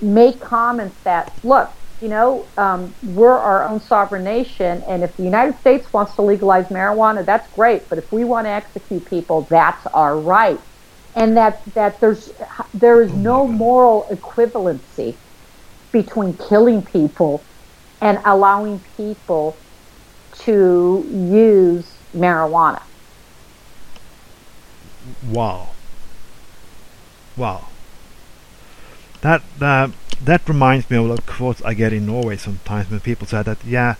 [0.00, 5.22] make comments that look you know, um, we're our own sovereign nation, and if the
[5.22, 7.88] United States wants to legalize marijuana, that's great.
[7.88, 10.60] But if we want to execute people, that's our right,
[11.16, 12.30] and that that there's
[12.74, 15.20] there is no moral equivalency
[15.92, 17.46] between killing people
[18.02, 19.62] and allowing people
[20.40, 22.82] to use marijuana.
[25.22, 25.76] Wow.
[27.37, 27.73] Wow.
[29.24, 29.90] That that
[30.22, 33.56] that reminds me of the quotes I get in Norway sometimes when people say that
[33.64, 33.94] yeah,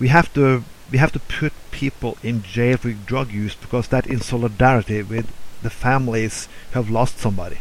[0.00, 4.08] we have to we have to put people in jail for drug use because that
[4.08, 5.26] in solidarity with
[5.62, 7.58] the families who have lost somebody.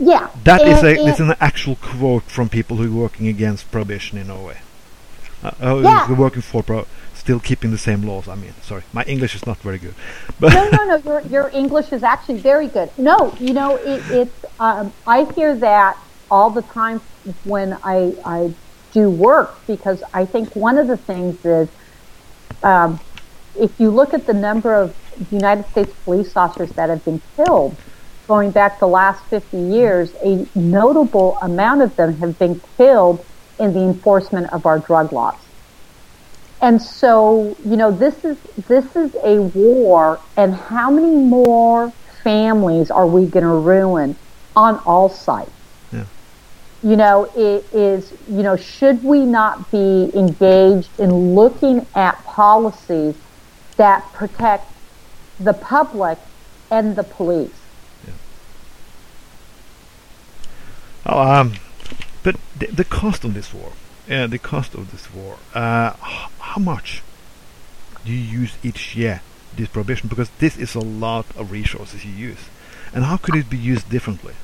[0.00, 0.28] Yeah.
[0.44, 4.28] That is a it's an actual quote from people who are working against prohibition in
[4.28, 4.58] Norway.
[5.44, 6.12] Uh, uh, Yeah.
[6.12, 6.86] working for pro,
[7.26, 8.28] still keeping the same laws.
[8.28, 9.94] I mean, sorry, my English is not very good.
[10.40, 10.96] But no, no, no.
[10.98, 12.88] Your your English is actually very good.
[12.96, 14.38] No, you know it, it's.
[14.60, 15.98] Um, I hear that
[16.30, 17.00] all the time
[17.42, 18.54] when I I
[18.92, 21.68] do work because I think one of the things is,
[22.62, 23.00] um,
[23.58, 24.94] if you look at the number of
[25.32, 27.74] United States police officers that have been killed,
[28.28, 33.24] going back the last 50 years, a notable amount of them have been killed
[33.58, 35.45] in the enforcement of our drug laws.
[36.62, 41.92] And so, you know, this is this is a war, and how many more
[42.22, 44.16] families are we going to ruin
[44.54, 45.50] on all sides?
[45.92, 46.04] Yeah.
[46.82, 48.12] You know, it is.
[48.28, 53.14] You know, should we not be engaged in looking at policies
[53.76, 54.72] that protect
[55.38, 56.18] the public
[56.70, 57.52] and the police?
[61.08, 61.54] Oh, um,
[62.24, 63.72] but the, the cost of this war,
[64.08, 67.02] yeah, the cost of this war, uh, how much
[68.04, 69.22] do you use each year
[69.56, 70.08] this prohibition?
[70.08, 72.48] Because this is a lot of resources you use,
[72.94, 74.34] and how could it be used differently?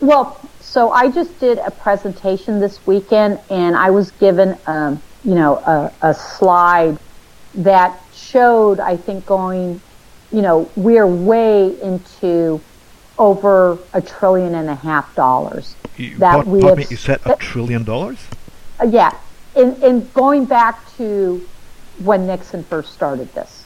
[0.00, 5.36] Well, so I just did a presentation this weekend, and I was given, um, you
[5.36, 6.98] know, a, a slide
[7.54, 9.80] that showed, I think, going,
[10.32, 12.60] you know, we're way into
[13.18, 15.76] over a trillion and a half dollars.
[15.96, 18.18] You, That we have me, you said a trillion dollars?
[18.82, 19.16] Uh, yeah,
[19.54, 21.46] in, in going back to
[22.02, 23.64] when Nixon first started this.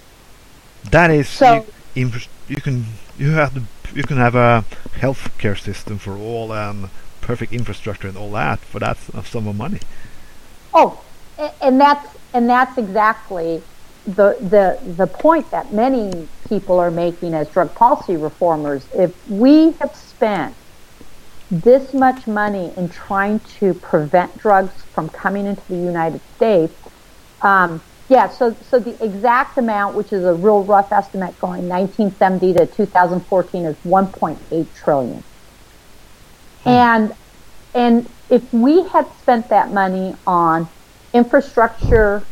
[0.91, 2.11] That is, So- you,
[2.49, 2.85] you can
[3.19, 3.63] you have the
[3.95, 4.65] you can have a
[4.97, 6.91] healthcare system for all and
[7.23, 9.81] perfect infrastructure and all that for that sum of money.
[10.75, 11.01] Oh,
[11.63, 13.63] and that's and that's exactly
[14.07, 18.87] the the the point that many people are making as drug policy reformers.
[18.95, 20.55] If we have spent
[21.51, 26.75] this much money in trying to prevent drugs from coming into the United States,
[27.43, 28.29] um, yeah.
[28.29, 33.65] So so the exact amount, which is a real rough estimate, going 1970 to 2014,
[33.67, 35.25] is 1.8 trillion.
[36.65, 37.13] And
[37.75, 40.69] and if we had spent that money on
[41.13, 42.27] infrastructure,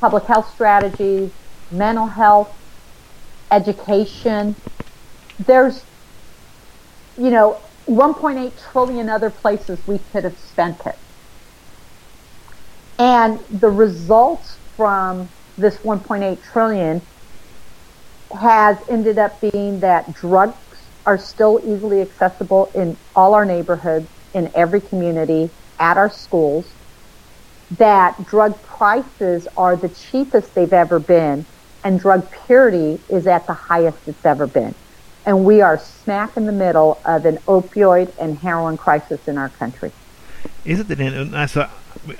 [0.00, 1.32] public health strategies,
[1.70, 2.56] mental health,
[3.50, 4.56] education,
[5.38, 5.84] there's,
[7.16, 10.94] you know, 1.8 trillion other places we could have spent it.
[12.98, 17.00] And the results from this 1.8 trillion
[18.38, 24.50] has ended up being that drugs are still easily accessible in all our neighborhoods, in
[24.54, 26.66] every community, at our schools,
[27.70, 31.46] that drug prices are the cheapest they've ever been,
[31.84, 34.74] and drug purity is at the highest it's ever been.
[35.28, 39.50] And we are smack in the middle of an opioid and heroin crisis in our
[39.50, 39.92] country.
[40.64, 41.68] Is it an as a,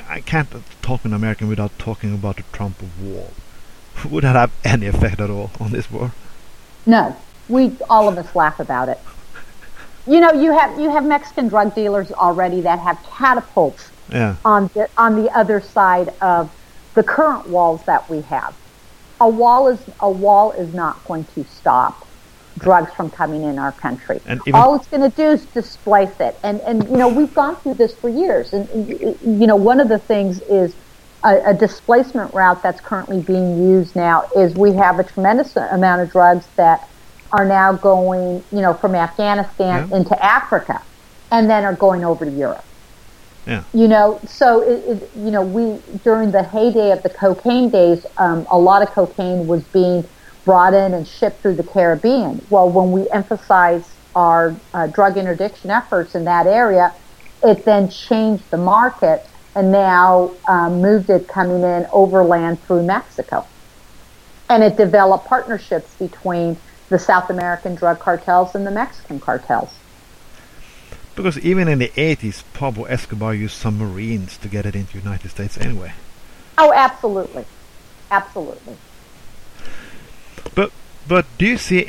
[0.07, 0.51] I can't
[0.83, 3.31] talk in American without talking about the Trump wall.
[4.11, 6.13] Would that have any effect at all on this war?
[6.85, 7.17] No,
[7.49, 8.99] we all of us laugh about it.
[10.07, 14.37] You know, you have you have Mexican drug dealers already that have catapults Yeah.
[14.45, 16.55] on the on the other side of
[16.93, 18.55] the current walls that we have.
[19.19, 22.05] A wall is a wall is not going to stop
[22.59, 24.21] drugs from coming in our country.
[24.27, 26.39] And even- All it's going to do is displace it.
[26.43, 28.53] And and you know we've gone through this for years.
[28.53, 30.77] And you know one of the things is
[31.25, 36.03] a, a displacement route that's currently being used now is we have a tremendous amount
[36.03, 36.81] of drugs that
[37.37, 39.97] are now going you know from Afghanistan Yeah.
[39.97, 40.83] into Africa,
[41.31, 42.65] and then are going over to Europe
[43.47, 43.65] Yeah.
[43.73, 48.07] you know so it, it, you know we during the heyday of the cocaine days
[48.17, 50.09] um, a lot of cocaine was being
[50.49, 55.69] brought in and shipped through the caribbean well when we emphasize our uh, drug interdiction
[55.69, 56.91] efforts in that area
[57.45, 63.47] it then changed the market and now um, moved it coming in overland through mexico
[64.49, 66.57] and it developed partnerships between
[66.89, 69.75] the south american drug cartels and the mexican cartels
[71.15, 75.29] Because even in the 80s, Pablo Escobar used submarines to get it into the United
[75.33, 75.93] States anyway.
[76.57, 77.45] Oh, absolutely.
[78.09, 78.77] Absolutely.
[80.55, 80.73] But
[81.07, 81.87] but do you see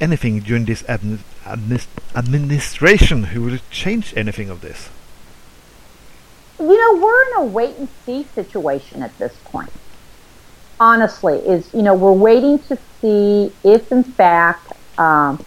[0.00, 4.88] anything during this admi- administration who will change anything of this?
[6.60, 9.72] You know, we're in a wait and see situation at this point.
[10.78, 15.44] Honestly, is you know we're waiting to see if in fact um,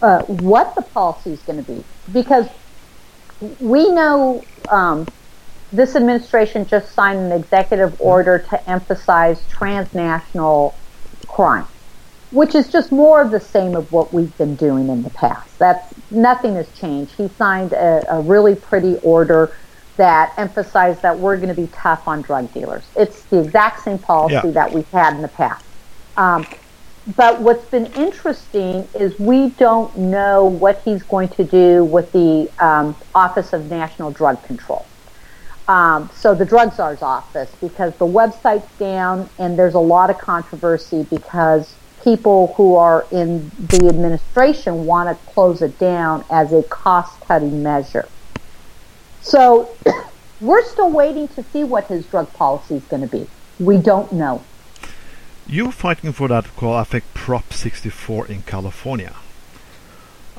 [0.00, 2.48] uh, what the policy is going to be because
[3.60, 5.06] we know um,
[5.72, 10.74] this administration just signed an executive order to emphasize transnational
[11.32, 11.66] crime,
[12.30, 15.56] which is just more of the same of what we've been doing in the past.
[15.58, 17.14] That's nothing has changed.
[17.16, 19.56] He signed a, a really pretty order
[19.98, 22.90] that emphasized that we're going to be tough on drug dealers.
[22.96, 24.52] It's the exact same policy Yeah.
[24.54, 25.64] that we've had in the past.
[26.16, 26.46] Um,
[27.06, 32.48] but what's been interesting is we don't know what he's going to do with the
[32.60, 34.91] um, Office of National Drug Control.
[35.68, 40.18] Um, so the drug czar's office, because the website's down and there's a lot of
[40.18, 46.62] controversy because people who are in the administration want to close it down as a
[46.64, 48.08] cost-cutting measure.
[49.20, 49.70] So
[50.40, 53.28] we're still waiting to see what his drug policy is going to be.
[53.60, 54.42] We don't know.
[55.46, 59.14] You're fighting for that called, I think, Prop 64 in California.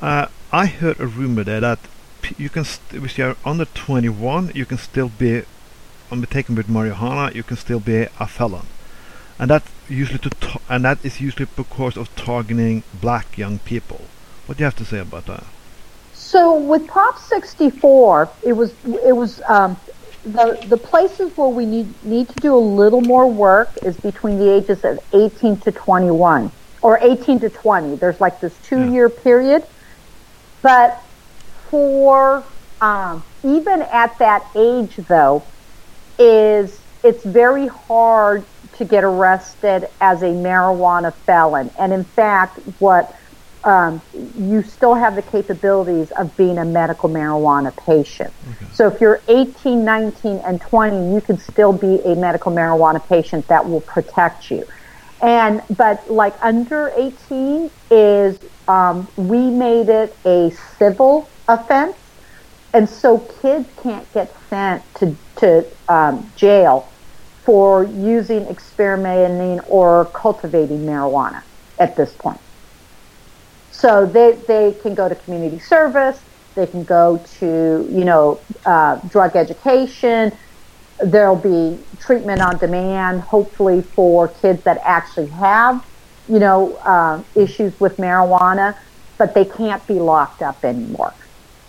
[0.02, 1.80] Uh, I heard a rumor there that
[2.40, 5.44] you can, st- if you're under 21, you can still be,
[6.30, 8.68] taken with marijuana, you can still be a felon,
[9.40, 14.02] and that usually to, ta- and that is usually because of targeting black young people.
[14.46, 15.44] What do you have to say about that?
[16.14, 19.78] So with Prop 64, it was it was um,
[20.24, 24.38] the the places where we need need to do a little more work is between
[24.38, 26.52] the ages of 18 to 21
[26.82, 27.96] or 18 to 20.
[27.96, 29.66] There's like this two year period,
[30.62, 31.04] but
[31.74, 35.52] for um, even at that age though,
[36.20, 43.12] is it's very hard to get arrested as a marijuana felon, and in fact, what
[43.64, 48.32] um, you still have the capabilities of being a medical marijuana patient.
[48.72, 53.48] So if you're 18, 19, and 20, you can still be a medical marijuana patient
[53.48, 54.64] that will protect you.
[55.24, 61.98] And but like under 18 is um, we made it a civil offense,
[62.74, 66.94] and so kids can't get sent to to um, jail
[67.46, 71.42] for using, experimenting, or cultivating marijuana
[71.80, 72.40] at this point.
[73.70, 76.20] So they, they can go to community service,
[76.56, 80.32] they can go to, you know, uh, drug education.
[81.00, 85.82] There'll be treatment on demand, hopefully for kids that actually have,
[86.28, 88.76] you know, um, issues with marijuana,
[89.18, 91.16] but they can't be locked up anymore.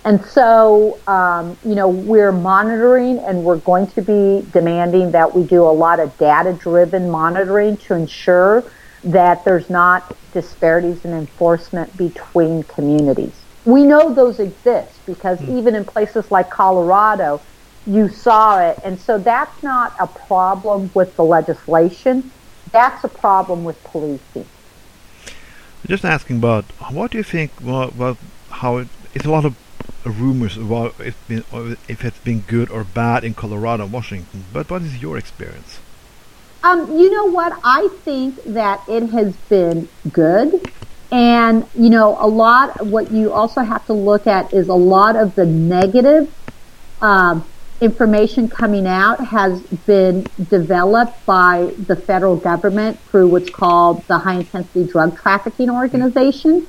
[0.05, 5.45] And so, um, you know, we're monitoring and we're going to be demanding that we
[5.45, 8.65] do a lot of data driven monitoring to ensure
[9.05, 13.33] that there's not disparities in enforcement between communities.
[13.65, 17.41] We know those exist because even in places like Colorado,
[17.87, 18.79] you saw it.
[18.85, 22.31] And so that's not a problem with the legislation.
[22.73, 24.47] That's a problem with policing.
[25.87, 27.53] Just asking about what do you think?
[27.63, 28.19] Well, well
[28.51, 29.57] how it, it's a lot of
[30.11, 31.45] rumors about if, been,
[31.89, 34.45] if it's been good or bad in Colorado and Washington.
[34.53, 35.81] But what is your experience?
[36.63, 37.59] Um, you know what?
[37.63, 40.71] I think that it has been good.
[41.13, 45.15] And, you know, a lot, what you also have to look at is a lot
[45.15, 46.33] of the negative
[47.03, 47.47] um,
[47.81, 54.37] information coming out has been developed by the federal government through what's called the High
[54.37, 56.67] Intensity Drug Trafficking Organization.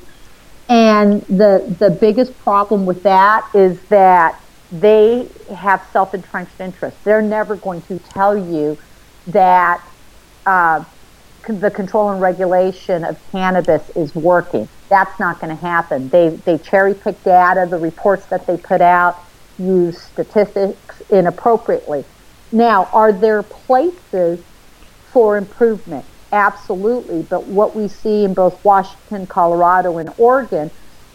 [0.67, 4.41] And the, the biggest problem with that is that
[4.71, 6.99] they have self-entrenched interests.
[7.03, 8.77] They're never going to tell you
[9.27, 9.81] that
[10.45, 10.83] uh,
[11.47, 14.67] the control and regulation of cannabis is working.
[14.89, 16.09] That's not going to happen.
[16.09, 19.15] They they cherry pick data, the reports that they put out,
[19.57, 22.05] use statistics inappropriately.
[22.51, 24.43] Now, are there places
[25.11, 26.05] for improvement?
[26.35, 27.23] Absolutely.
[27.29, 30.71] But what we see in both Washington, Colorado, and Oregon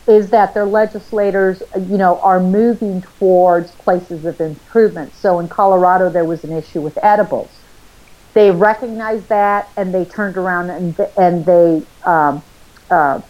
[0.08, 5.14] is that their legislators, you know, are moving towards places of improvement.
[5.16, 7.62] So in Colorado, there was an issue with edibles
[8.34, 12.44] they recognized that and they turned around and and they um,
[12.90, 13.20] uh,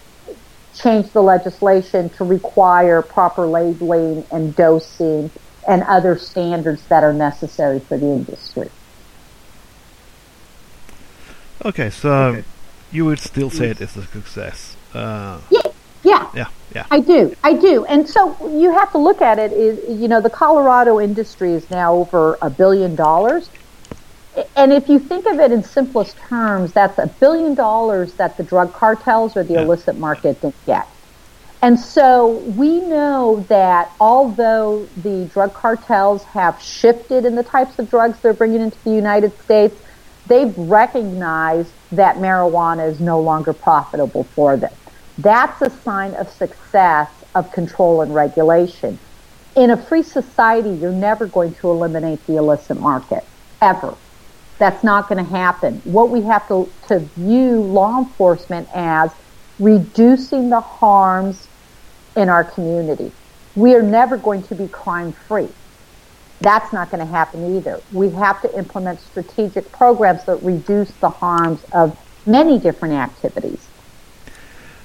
[0.75, 5.31] changed the legislation to require proper labeling and dosing
[5.69, 8.71] and other standards that are necessary for the industry.
[11.65, 12.43] Okay, so
[12.91, 14.77] you would still say it is a success.
[14.95, 15.61] Uh, Yeah,
[16.03, 16.31] Yeah.
[16.35, 16.49] Yeah.
[16.75, 16.87] Yeah.
[16.91, 17.37] I do.
[17.43, 17.85] I do.
[17.85, 21.69] And so you have to look at it is, you know, the Colorado industry is
[21.71, 23.51] now over a billion dollars.
[24.57, 28.45] And if you think of it in simplest terms, that's a billion dollars that the
[28.45, 29.63] drug cartels or the yeah.
[29.63, 30.87] illicit market didn't get.
[31.63, 37.91] And so we know that although the drug cartels have shifted in the types of
[37.91, 39.75] drugs they're bringing into the United States,
[40.31, 44.71] they've recognized that marijuana is no longer profitable for them.
[45.19, 48.99] That's a sign of success of control and regulation.
[49.57, 53.25] In a free society, you're never going to eliminate the illicit market,
[53.61, 53.99] ever.
[54.59, 55.81] That's not going to happen.
[55.85, 59.11] What we have to, to view law enforcement as
[59.59, 61.49] reducing the harms
[62.17, 63.13] in our community.
[63.57, 65.49] We are never going to be crime free.
[66.41, 67.81] That's not going to happen either.
[67.93, 73.67] We have to implement strategic programs that reduce the harms of many different activities.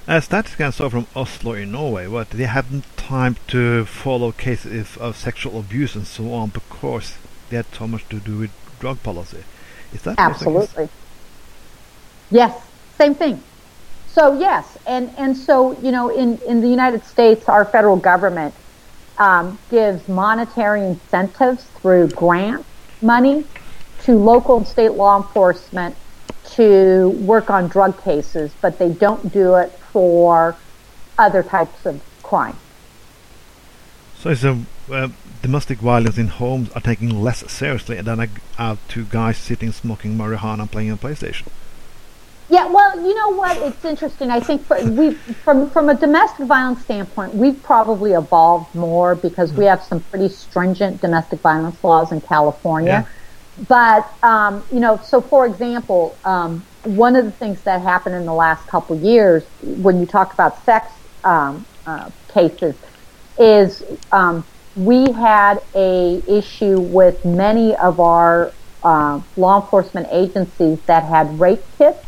[0.08, 5.16] As statistics saw from Oslo in Norway, what they haven't time to follow cases of
[5.16, 7.18] sexual abuse and so on because
[7.50, 9.44] they had so much to do with drug policy.
[9.94, 10.90] Is that absolutely?
[12.32, 12.54] Yes,
[12.98, 13.42] same thing.
[14.08, 18.54] So yes, and and so you know, in in the United States, our federal government
[19.18, 22.66] um, gives monetary incentives through grant
[23.02, 23.46] money
[24.04, 25.96] to local and state law enforcement
[26.52, 30.56] to work on drug cases, but they don't do it for
[31.18, 32.56] other types of crime.
[34.18, 34.60] So,
[34.92, 35.10] uh,
[35.42, 40.62] domestic violence in homes are taken less seriously than uh, two guys sitting smoking marijuana
[40.62, 41.48] and playing a PlayStation.
[42.48, 43.58] Yeah, well, you know what?
[43.58, 44.30] It's interesting.
[44.30, 49.52] I think for, we, from from a domestic violence standpoint, we've probably evolved more because
[49.54, 53.08] we have some pretty stringent domestic violence laws in California.
[53.08, 53.66] Yeah.
[53.68, 58.26] But um, you know, so for example, um, one of the things that happened in
[58.26, 60.92] the last couple years, when you talk about sex
[61.24, 62.76] um, uh, cases,
[63.40, 71.04] is um, we had a issue with many of our uh, law enforcement agencies that
[71.06, 72.05] had rape kits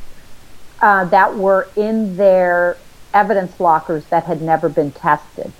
[0.82, 2.78] uh, that were in their
[3.14, 5.52] evidence lockers that had never been tested.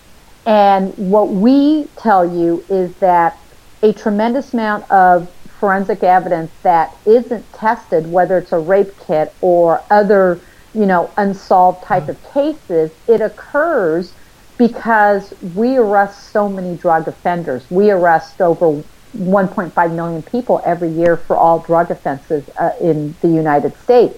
[0.46, 3.38] And what we tell you is that
[3.84, 9.82] a tremendous amount of forensic evidence that isn't tested, whether it's a rape kit or
[9.90, 10.40] other,
[10.74, 12.12] you know, unsolved type mm-hmm.
[12.12, 14.14] of cases, it occurs
[14.58, 17.70] because we arrest so many drug offenders.
[17.70, 18.84] We arrest over
[19.18, 24.18] 1.5 million people every year for all drug offenses uh, in the United States.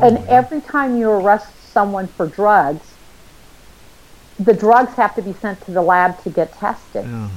[0.00, 2.94] And every time you arrest someone for drugs,
[4.38, 7.04] the drugs have to be sent to the lab to get tested.
[7.04, 7.28] Yeah.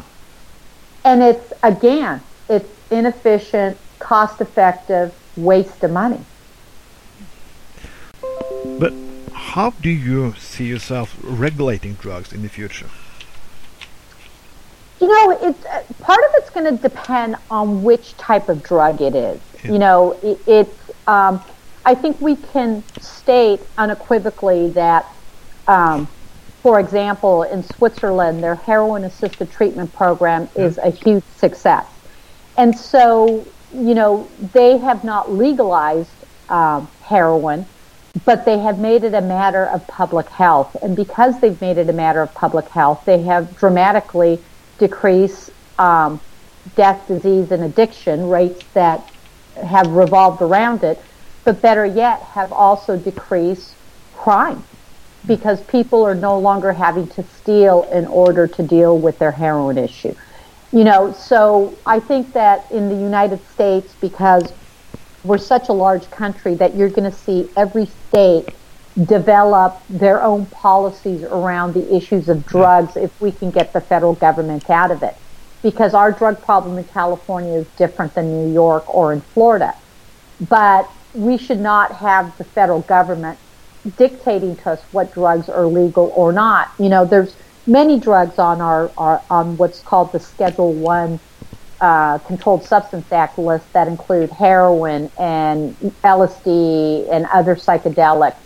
[1.04, 6.24] And it's, again, it's inefficient, cost effective, waste of money.
[8.78, 8.94] But
[9.34, 12.90] how do you see yourself regulating drugs in the future?
[15.00, 19.02] You know, it's uh, part of it's going to depend on which type of drug
[19.02, 19.42] it is.
[19.64, 19.72] Yeah.
[19.72, 20.92] You know, it, it's.
[21.08, 21.42] Um,
[21.86, 25.06] I think we can state unequivocally that,
[25.68, 26.08] um,
[26.62, 31.86] for example, in Switzerland, their heroin-assisted treatment program is a huge success.
[32.58, 36.12] And so, you know, they have not legalized
[36.50, 37.66] uh, heroin,
[38.26, 40.76] but they have made it a matter of public health.
[40.84, 44.40] And because they've made it a matter of public health, they have dramatically
[44.78, 46.20] decreased um,
[46.76, 49.10] death, disease, and addiction rates that
[49.56, 51.02] have revolved around it.
[51.44, 53.76] But better yet, have also decreased
[54.14, 54.64] crime
[55.26, 59.78] because people are no longer having to steal in order to deal with their heroin
[59.78, 60.16] issue.
[60.72, 64.54] You know, so I think that in the United States, because
[65.24, 68.46] we're such a large country, that you're going to see every state
[69.06, 74.14] develop their own policies around the issues of drugs if we can get the federal
[74.14, 75.16] government out of it.
[75.62, 79.76] Because our drug problem in California is different than New York or in Florida.
[80.40, 83.40] But we should not have the federal government
[83.98, 86.70] dictating to us what drugs are legal or not.
[86.80, 87.38] You know, there's
[87.68, 91.20] many drugs on our, our on what's called the Schedule One
[91.82, 98.44] uh, Controlled Substance Act list that include heroin and LSD and other psychedelics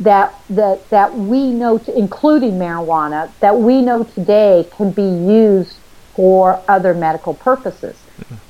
[0.00, 5.80] that that that we know, to, including marijuana, that we know today can be used
[6.14, 8.05] for other medical purposes.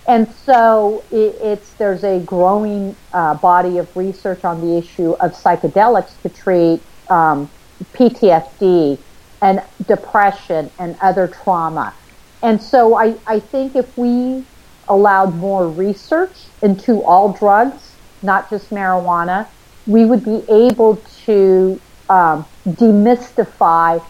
[0.09, 5.33] And so it, it's there's a growing uh, body of research on the issue of
[5.33, 7.51] psychedelics to treat um,
[7.97, 8.99] PTSD
[9.43, 11.95] and depression and other trauma.
[12.43, 14.45] And so I, I think if we
[14.89, 19.49] allowed more research into all drugs, not just marijuana,
[19.87, 24.01] we would be able to um, demystify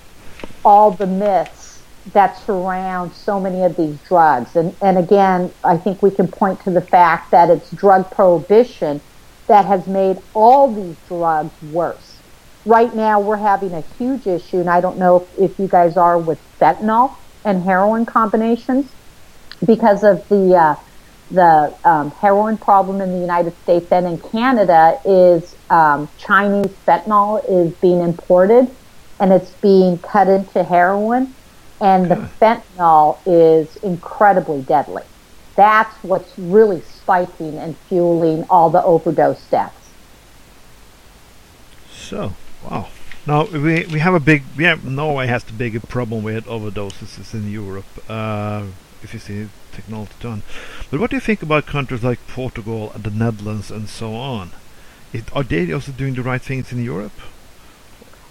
[0.65, 1.66] all the myths
[2.13, 4.55] that surround so many of these drugs.
[4.57, 9.01] And, and again, I think we can point to the fact that it's drug prohibition
[9.49, 12.19] that has made all these drugs worse.
[12.65, 15.97] Right now, we're having a huge issue, and I don't know if, if you guys
[15.97, 18.91] are with fentanyl and heroin combinations
[19.65, 20.75] because of the uh,
[21.31, 27.43] the um, heroin problem in the United States and in Canada is um, Chinese fentanyl
[27.49, 28.71] is being imported
[29.19, 31.35] and it's being cut into heroin,
[31.81, 35.03] and the fentanyl is incredibly deadly.
[35.55, 39.91] That's what's really spiking and fueling all the overdose deaths.
[41.91, 42.89] So, wow.
[43.27, 47.51] Now we we have a big yeah Norway has the big problem with overdoses in
[47.51, 47.87] Europe.
[48.09, 48.67] Uh,
[49.03, 50.43] if you see technology done,
[50.91, 54.53] but what do you think about countries like Portugal and the Netherlands and so on?
[55.13, 57.19] It, are they also doing the right things in Europe?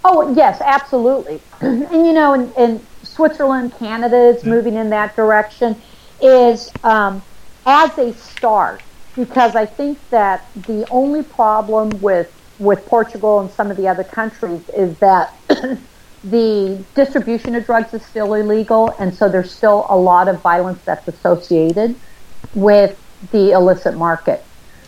[0.07, 1.41] Oh yes, absolutely.
[1.61, 4.51] and you know, in, in Switzerland, Canada is yeah.
[4.51, 5.81] moving in that direction.
[6.21, 7.23] Is um,
[7.65, 8.83] as a start
[9.15, 12.27] because I think that the only problem with
[12.59, 15.29] with Portugal and some of the other countries is that
[16.23, 20.83] the distribution of drugs is still illegal, and so there's still a lot of violence
[20.85, 21.99] that's associated
[22.53, 22.95] with
[23.31, 24.45] the illicit market.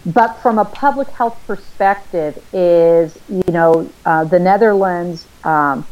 [0.08, 5.86] But from a public health perspective, is you know uh, the Netherlands, um,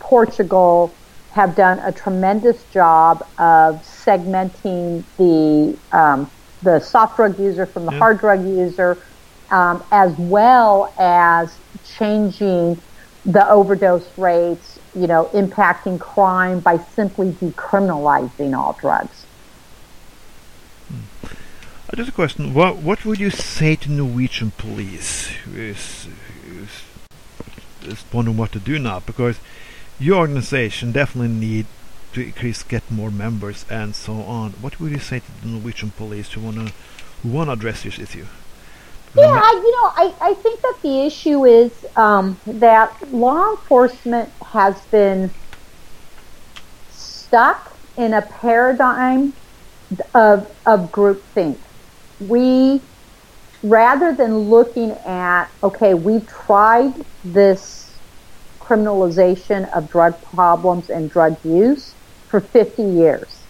[0.00, 0.92] Portugal
[1.30, 6.28] have done a tremendous job of segmenting the um,
[6.62, 7.98] the soft drug user from the yeah.
[7.98, 8.98] hard drug user,
[9.52, 11.56] um, as well as
[11.96, 12.76] changing
[13.24, 19.19] the overdose rates, you know, impacting crime by simply decriminalizing all drugs.
[21.96, 26.06] Just a question: What what would you say to Norwegian police who is,
[26.44, 29.00] who is wondering what to do now?
[29.00, 29.40] Because
[29.98, 31.66] your organization definitely need
[32.12, 34.52] to increase, get more members, and so on.
[34.60, 36.70] What would you say to the Norwegian police who wanna
[37.22, 38.26] who wanna address this issue?
[39.16, 44.28] Yeah, I, you know, I, I think that the issue is um, that law enforcement
[44.46, 45.32] has been
[46.92, 49.32] stuck in a paradigm
[50.14, 51.58] of of groupthink.
[52.20, 52.82] We
[53.62, 56.92] rather than looking at okay, we've tried
[57.24, 58.00] this
[58.60, 61.96] criminalization of drug problems and drug use
[62.28, 63.48] for 50 years,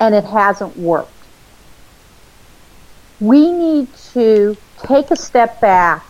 [0.00, 1.28] and it hasn't worked.
[3.20, 6.06] We need to take a step back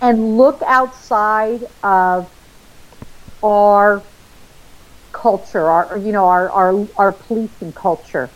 [0.00, 2.30] and look outside of
[3.42, 4.06] our
[5.12, 8.34] culture, our you know our our, our policing culture,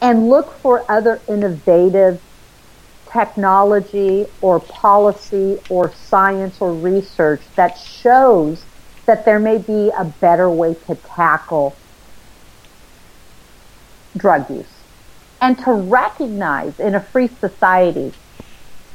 [0.00, 2.20] and look for other innovative
[3.12, 8.66] technology or policy or science or research that shows
[9.06, 11.82] that there may be a better way to tackle
[14.16, 14.84] drug use.
[15.40, 18.12] And to recognize in a free society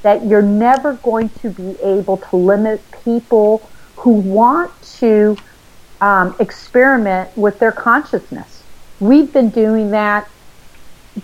[0.04, 5.36] that you're never going to be able to limit people who want to
[6.02, 8.66] um, experiment with their consciousness.
[9.00, 10.28] We've been doing that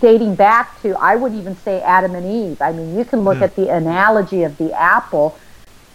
[0.00, 2.62] dating back to, I would even say Adam and Eve.
[2.62, 3.44] I mean, you can look yeah.
[3.44, 5.38] at the analogy of the apple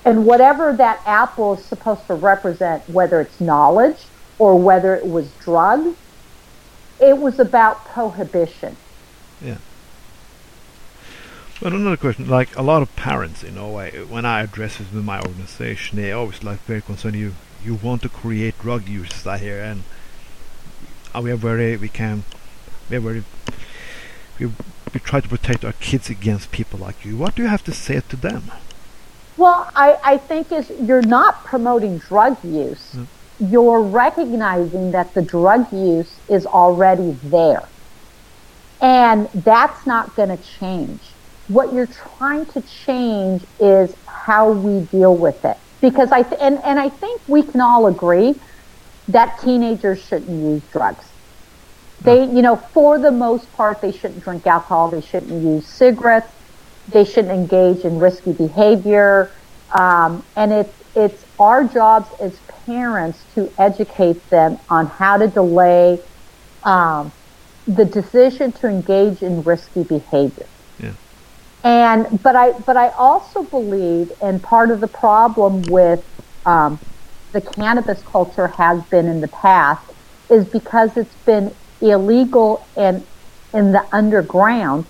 [0.07, 4.05] and whatever that apple is supposed to represent, whether it's knowledge
[4.39, 5.97] or whether it was drugs,
[6.99, 8.77] it was about prohibition.
[9.41, 9.57] Yeah.
[11.59, 15.03] But another question, like a lot of parents in Norway, when I address this with
[15.03, 17.15] my organization, they always like very concerned.
[17.15, 19.83] You you want to create drug users out here, and
[21.21, 22.23] we are very we can
[22.89, 23.23] we are very
[24.39, 24.47] we
[24.93, 27.17] we try to protect our kids against people like you.
[27.17, 28.51] What do you have to say to them?
[29.35, 32.93] Well, I, I think is you're not promoting drug use.
[32.93, 33.07] Mm.
[33.51, 37.69] You're recognizing that the drug use is already there.
[38.81, 41.01] And that's not going to change.
[41.47, 45.57] What you're trying to change is how we deal with it.
[45.81, 48.33] Because I, th- and, and I think we can all agree
[49.07, 51.05] that teenagers shouldn't use drugs.
[52.01, 54.91] They, you know, for the most part, they shouldn't drink alcohol.
[54.91, 56.31] They shouldn't use cigarettes
[56.87, 59.31] they shouldn't engage in risky behavior.
[59.77, 65.99] Um, and it's, it's our jobs as parents to educate them on how to delay
[66.63, 67.11] um,
[67.67, 70.47] the decision to engage in risky behavior.
[70.79, 70.93] Yeah.
[71.63, 75.99] And but I but I also believe, and part of the problem with
[76.45, 76.79] um,
[77.33, 79.83] the cannabis culture has been in the past,
[80.29, 83.05] is because it's been illegal and
[83.53, 84.85] in the underground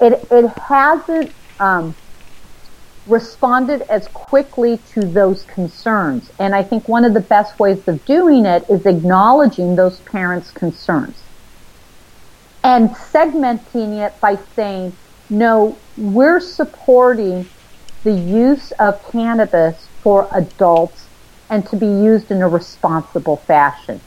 [0.00, 1.94] it it hasn't um,
[3.06, 6.30] responded as quickly to those concerns.
[6.38, 10.50] And I think one of the best ways of doing it is acknowledging those parents'
[10.50, 11.24] concerns
[12.62, 14.96] and segmenting it by saying,
[15.28, 17.50] no, we're supporting
[18.04, 21.10] the use of cannabis for adults
[21.50, 24.00] and to be used in a responsible fashion.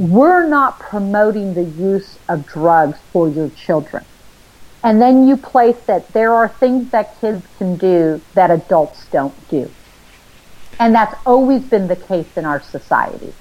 [0.00, 4.02] We're not promoting the use of drugs for your children.
[4.82, 9.34] And then you place it, there are things that kids can do that adults don't
[9.50, 9.70] do.
[10.78, 13.34] And that's always been the case in our society.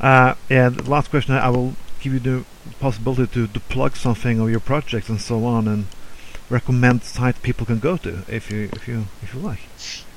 [0.00, 2.44] Uh, yeah, the last question I will give you the
[2.78, 5.86] possibility to, to plug something of your projects and so on and
[6.48, 9.60] recommend site people can go to if you if you if you like.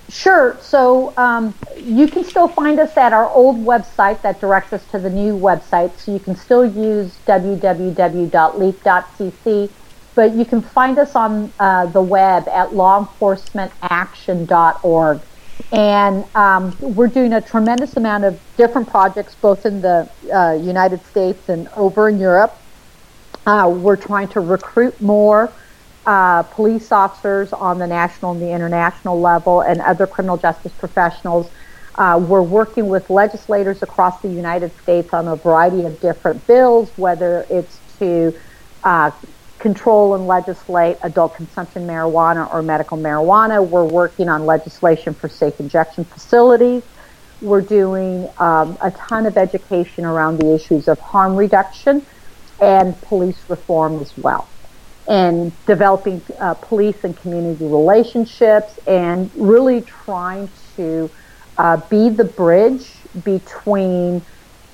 [0.09, 0.57] Sure.
[0.61, 4.97] So um, you can still find us at our old website that directs us to
[4.99, 5.99] the new website.
[5.99, 9.73] So you can still use www.leap.cc,
[10.15, 15.25] but you can find us on uh, the web at lawenforcementaction.org.
[15.71, 21.05] And um, we're doing a tremendous amount of different projects, both in the uh, United
[21.05, 22.59] States and over in Europe.
[23.45, 25.57] Uh, we're trying to recruit more
[26.05, 31.51] uh, police officers on the national and the international level and other criminal justice professionals.
[31.95, 36.91] Uh, we're working with legislators across the United States on a variety of different bills,
[36.97, 38.33] whether it's to
[38.83, 39.11] uh,
[39.59, 43.65] control and legislate adult consumption marijuana or medical marijuana.
[43.65, 46.83] We're working on legislation for safe injection facilities.
[47.39, 52.05] We're doing um, a ton of education around the issues of harm reduction
[52.59, 54.52] and police reform as well
[55.07, 61.09] and developing uh, police and community relationships and really trying to
[61.57, 62.91] uh, be the bridge
[63.23, 64.21] between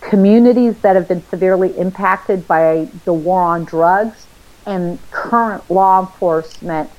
[0.02, 4.28] communities that have been severely impacted by the war on drugs
[4.66, 6.90] and current law enforcement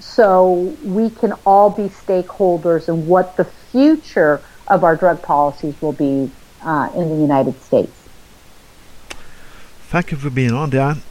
[0.00, 5.92] so we can all be stakeholders in what the future of our drug policies will
[5.92, 6.30] be
[6.62, 7.92] uh, in the United States.
[9.88, 11.02] Thank you for being on, Dan.